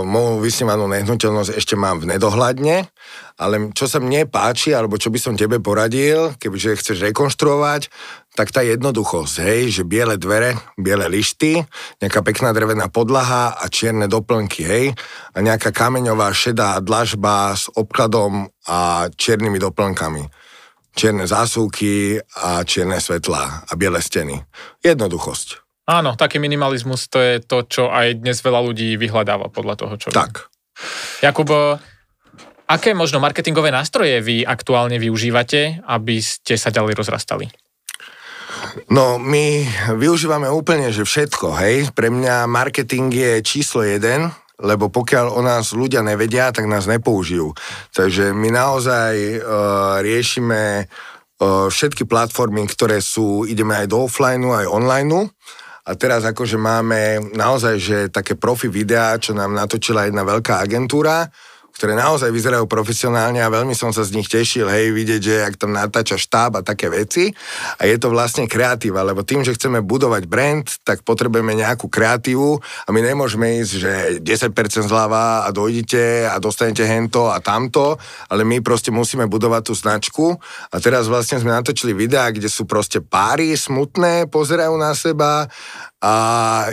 [0.08, 2.88] moju vysnívanú nehnuteľnosť ešte mám v nedohľadne,
[3.36, 7.92] ale čo sa mne páči, alebo čo by som tebe poradil, kebyže chceš rekonštruovať,
[8.38, 11.58] tak tá jednoduchosť, hej, že biele dvere, biele lišty,
[11.98, 14.94] nejaká pekná drevená podlaha a čierne doplnky, hej,
[15.34, 20.22] a nejaká kameňová šedá dlažba s obkladom a čiernymi doplnkami.
[20.94, 24.38] Čierne zásuvky a čierne svetlá a biele steny.
[24.86, 25.66] Jednoduchosť.
[25.90, 30.08] Áno, taký minimalizmus to je to, čo aj dnes veľa ľudí vyhľadáva podľa toho, čo...
[30.14, 30.46] Tak.
[31.26, 31.50] Jakub,
[32.70, 37.50] aké možno marketingové nástroje vy aktuálne využívate, aby ste sa ďalej rozrastali?
[38.92, 39.64] No, my
[39.96, 41.76] využívame úplne, že všetko, hej.
[41.92, 47.54] Pre mňa marketing je číslo jeden lebo pokiaľ o nás ľudia nevedia, tak nás nepoužijú.
[47.94, 54.66] Takže my naozaj uh, riešime uh, všetky platformy, ktoré sú, ideme aj do offline, aj
[54.66, 55.30] online.
[55.88, 61.30] A teraz akože máme naozaj, že také profi videá, čo nám natočila jedna veľká agentúra,
[61.78, 65.54] ktoré naozaj vyzerajú profesionálne a veľmi som sa z nich tešil, hej, vidieť, že ak
[65.62, 67.30] tam natáča štáb a také veci.
[67.78, 72.58] A je to vlastne kreatíva, lebo tým, že chceme budovať brand, tak potrebujeme nejakú kreatívu
[72.58, 77.94] a my nemôžeme ísť, že 10% zľava a dojdete a dostanete hento a tamto,
[78.26, 80.26] ale my proste musíme budovať tú značku.
[80.74, 85.46] A teraz vlastne sme natočili videá, kde sú proste páry smutné, pozerajú na seba
[85.98, 86.14] a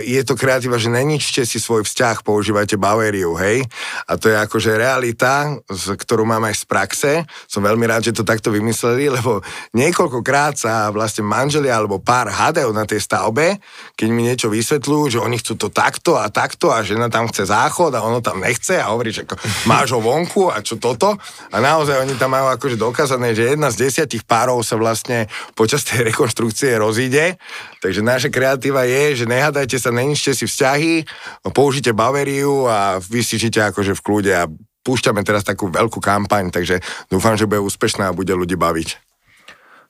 [0.06, 3.66] je to kreatíva, že neničte si svoj vzťah, používajte Baveriu, hej?
[4.06, 7.12] A to je akože realita, ktorú mám aj z praxe.
[7.50, 9.42] Som veľmi rád, že to takto vymysleli, lebo
[9.74, 13.58] niekoľkokrát sa vlastne manželia alebo pár hádajú na tej stavbe,
[13.98, 17.50] keď mi niečo vysvetľujú, že oni chcú to takto a takto a žena tam chce
[17.50, 19.26] záchod a ono tam nechce a hovorí, že
[19.66, 21.18] máš ho vonku a čo toto.
[21.50, 25.26] A naozaj oni tam majú akože dokázané, že jedna z desiatich párov sa vlastne
[25.58, 27.42] počas tej rekonštrukcie rozíde.
[27.82, 31.08] Takže naša kreatíva je, že nehádajte sa, neničte si vzťahy,
[31.56, 34.44] použite Baveriu a vy si žite akože v kľude a
[34.86, 36.78] púšťame teraz takú veľkú kampaň, takže
[37.10, 39.02] dúfam, že bude úspešná a bude ľudí baviť.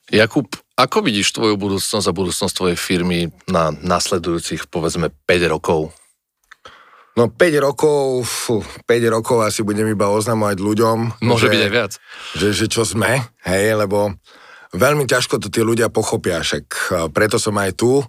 [0.07, 0.47] Jakub,
[0.79, 5.91] ako vidíš tvoju budúcnosť a budúcnosť tvojej firmy na nasledujúcich, povedzme, 5 rokov?
[7.19, 10.97] No 5 rokov, fú, 5 rokov asi budem iba oznamovať ľuďom.
[11.25, 11.91] Môže že, byť aj viac.
[12.39, 14.15] Že, že čo sme, hej, lebo
[14.71, 16.65] veľmi ťažko to tí ľudia pochopia, však
[17.11, 17.99] preto som aj tu,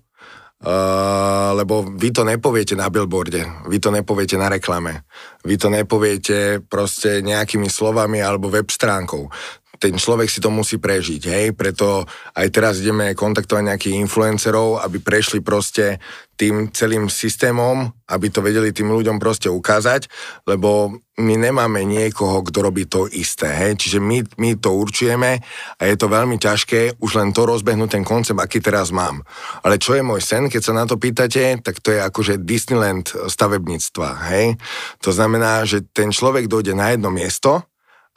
[0.58, 5.06] Uh, lebo vy to nepoviete na billboarde, vy to nepoviete na reklame,
[5.46, 9.30] vy to nepoviete proste nejakými slovami alebo web stránkou
[9.78, 12.04] ten človek si to musí prežiť, hej, preto
[12.34, 16.02] aj teraz ideme kontaktovať nejakých influencerov, aby prešli proste
[16.38, 20.06] tým celým systémom, aby to vedeli tým ľuďom proste ukázať,
[20.46, 25.42] lebo my nemáme niekoho, kto robí to isté, hej, čiže my, my to určujeme
[25.74, 29.26] a je to veľmi ťažké už len to rozbehnúť ten koncept, aký teraz mám.
[29.66, 33.10] Ale čo je môj sen, keď sa na to pýtate, tak to je akože Disneyland
[33.10, 34.54] stavebníctva, hej.
[35.02, 37.66] To znamená, že ten človek dojde na jedno miesto,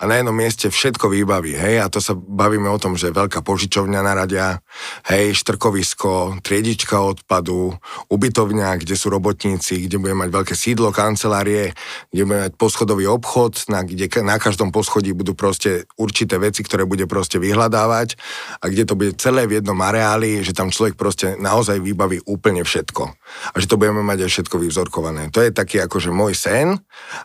[0.02, 3.46] a na jednom mieste všetko vybaví, hej, a to sa bavíme o tom, že veľká
[3.46, 4.58] požičovňa naradia,
[5.06, 7.78] hej, štrkovisko, triedička odpadu,
[8.10, 11.78] ubytovňa, kde sú robotníci, kde budeme mať veľké sídlo, kancelárie,
[12.10, 16.90] kde budeme mať poschodový obchod, na, kde na každom poschodí budú proste určité veci, ktoré
[16.90, 18.18] bude proste vyhľadávať.
[18.58, 22.66] A kde to bude celé v jednom areáli, že tam človek proste naozaj vybaví úplne
[22.66, 23.21] všetko.
[23.52, 25.34] A že to budeme mať aj všetko vyvzorkované.
[25.34, 26.78] To je taký akože môj sen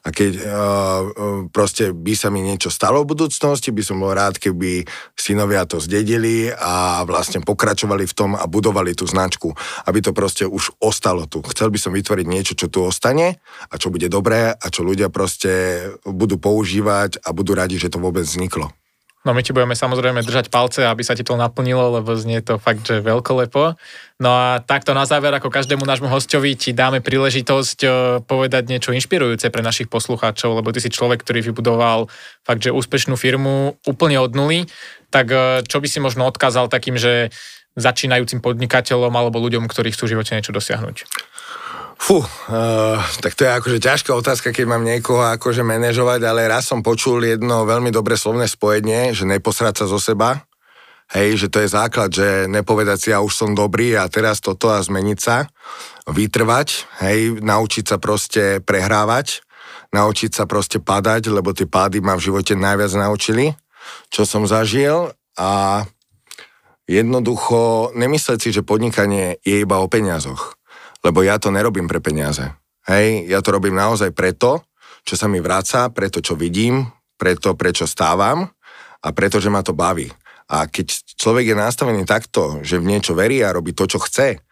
[0.02, 0.46] a keď uh,
[1.52, 4.86] proste by sa mi niečo stalo v budúcnosti, by som bol rád, keby
[5.16, 9.52] synovia to zdedili a vlastne pokračovali v tom a budovali tú značku,
[9.86, 11.44] aby to proste už ostalo tu.
[11.52, 13.38] Chcel by som vytvoriť niečo, čo tu ostane
[13.68, 18.00] a čo bude dobré a čo ľudia proste budú používať a budú radi, že to
[18.00, 18.72] vôbec vzniklo.
[19.26, 22.62] No my ti budeme samozrejme držať palce, aby sa ti to naplnilo, lebo znie to
[22.62, 23.74] fakt, že veľkolepo.
[24.22, 27.88] No a takto na záver, ako každému nášmu hostovi, ti dáme príležitosť e,
[28.22, 32.06] povedať niečo inšpirujúce pre našich poslucháčov, lebo ty si človek, ktorý vybudoval
[32.46, 34.70] fakt, že úspešnú firmu úplne od nuly.
[35.10, 37.34] Tak e, čo by si možno odkázal takým, že
[37.74, 41.02] začínajúcim podnikateľom alebo ľuďom, ktorí chcú v živote niečo dosiahnuť?
[41.96, 46.68] Fú, uh, tak to je akože ťažká otázka, keď mám niekoho akože manažovať, ale raz
[46.68, 50.44] som počul jedno veľmi dobré slovné spojenie, že neposrať sa zo seba.
[51.06, 54.74] Hej, že to je základ, že nepovedať si, ja už som dobrý a teraz toto
[54.74, 55.46] a zmeniť sa,
[56.10, 56.68] vytrvať,
[57.06, 59.46] hej, naučiť sa proste prehrávať,
[59.94, 63.54] naučiť sa proste padať, lebo tie pády ma v živote najviac naučili,
[64.10, 65.14] čo som zažil.
[65.38, 65.86] A
[66.90, 70.55] jednoducho nemyslieť si, že podnikanie je iba o peniazoch
[71.06, 72.42] lebo ja to nerobím pre peniaze.
[72.90, 74.66] Hej, ja to robím naozaj preto,
[75.06, 78.50] čo sa mi vráca, preto, čo vidím, preto, prečo stávam
[78.98, 80.10] a preto, že ma to baví.
[80.50, 84.42] A keď človek je nastavený takto, že v niečo verí a robí to, čo chce,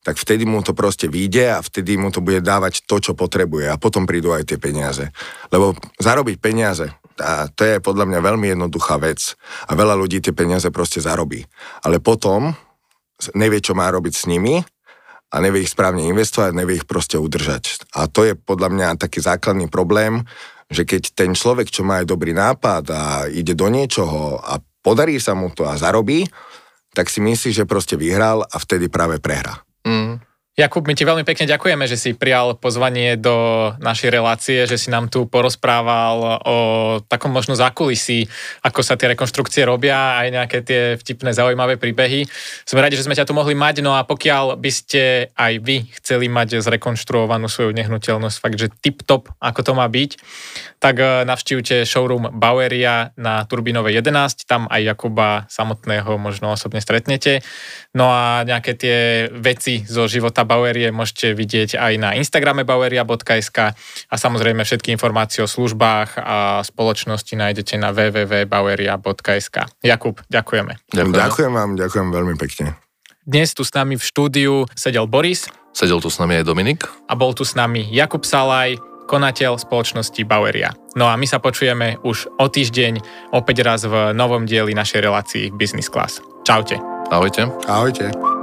[0.00, 3.68] tak vtedy mu to proste vyjde a vtedy mu to bude dávať to, čo potrebuje
[3.68, 5.12] a potom prídu aj tie peniaze.
[5.52, 6.88] Lebo zarobiť peniaze,
[7.20, 9.36] a to je podľa mňa veľmi jednoduchá vec
[9.68, 11.44] a veľa ľudí tie peniaze proste zarobí.
[11.84, 12.56] Ale potom
[13.36, 14.64] nevie, čo má robiť s nimi
[15.30, 17.86] a nevie ich správne investovať, nevie ich proste udržať.
[17.94, 20.26] A to je podľa mňa taký základný problém,
[20.70, 25.18] že keď ten človek, čo má aj dobrý nápad a ide do niečoho a podarí
[25.18, 26.26] sa mu to a zarobí,
[26.94, 29.62] tak si myslí, že proste vyhral a vtedy práve prehrá.
[29.86, 30.18] Mm.
[30.58, 34.90] Jakub, my ti veľmi pekne ďakujeme, že si prijal pozvanie do našej relácie, že si
[34.90, 36.56] nám tu porozprával o
[37.06, 38.26] takom možno zákulisí,
[38.66, 42.26] ako sa tie rekonštrukcie robia, aj nejaké tie vtipné zaujímavé príbehy.
[42.66, 45.86] Sme radi, že sme ťa tu mohli mať, no a pokiaľ by ste aj vy
[46.02, 50.10] chceli mať zrekonštruovanú svoju nehnuteľnosť, fakt, že tip-top, ako to má byť,
[50.82, 57.46] tak eh, navštívte showroom Baueria na Turbinovej 11, tam aj Jakuba samotného možno osobne stretnete.
[57.94, 58.98] No a nejaké tie
[59.30, 63.58] veci zo života Bauerie môžete vidieť aj na Instagrame baueria.sk
[64.08, 69.56] a samozrejme všetky informácie o službách a spoločnosti nájdete na www.baueria.sk.
[69.80, 70.72] Jakub, ďakujeme.
[70.90, 71.14] Ďakujem.
[71.14, 72.76] ďakujem vám, ďakujem veľmi pekne.
[73.24, 75.46] Dnes tu s nami v štúdiu sedel Boris.
[75.70, 76.88] Sedel tu s nami aj Dominik.
[77.06, 78.80] A bol tu s nami Jakub Salaj,
[79.10, 80.70] konateľ spoločnosti Baueria.
[80.94, 83.02] No a my sa počujeme už o týždeň
[83.34, 86.22] opäť raz v novom dieli našej relácii Business Class.
[86.46, 86.78] Čaute.
[87.10, 87.50] Ahojte.
[87.66, 88.39] Ahojte.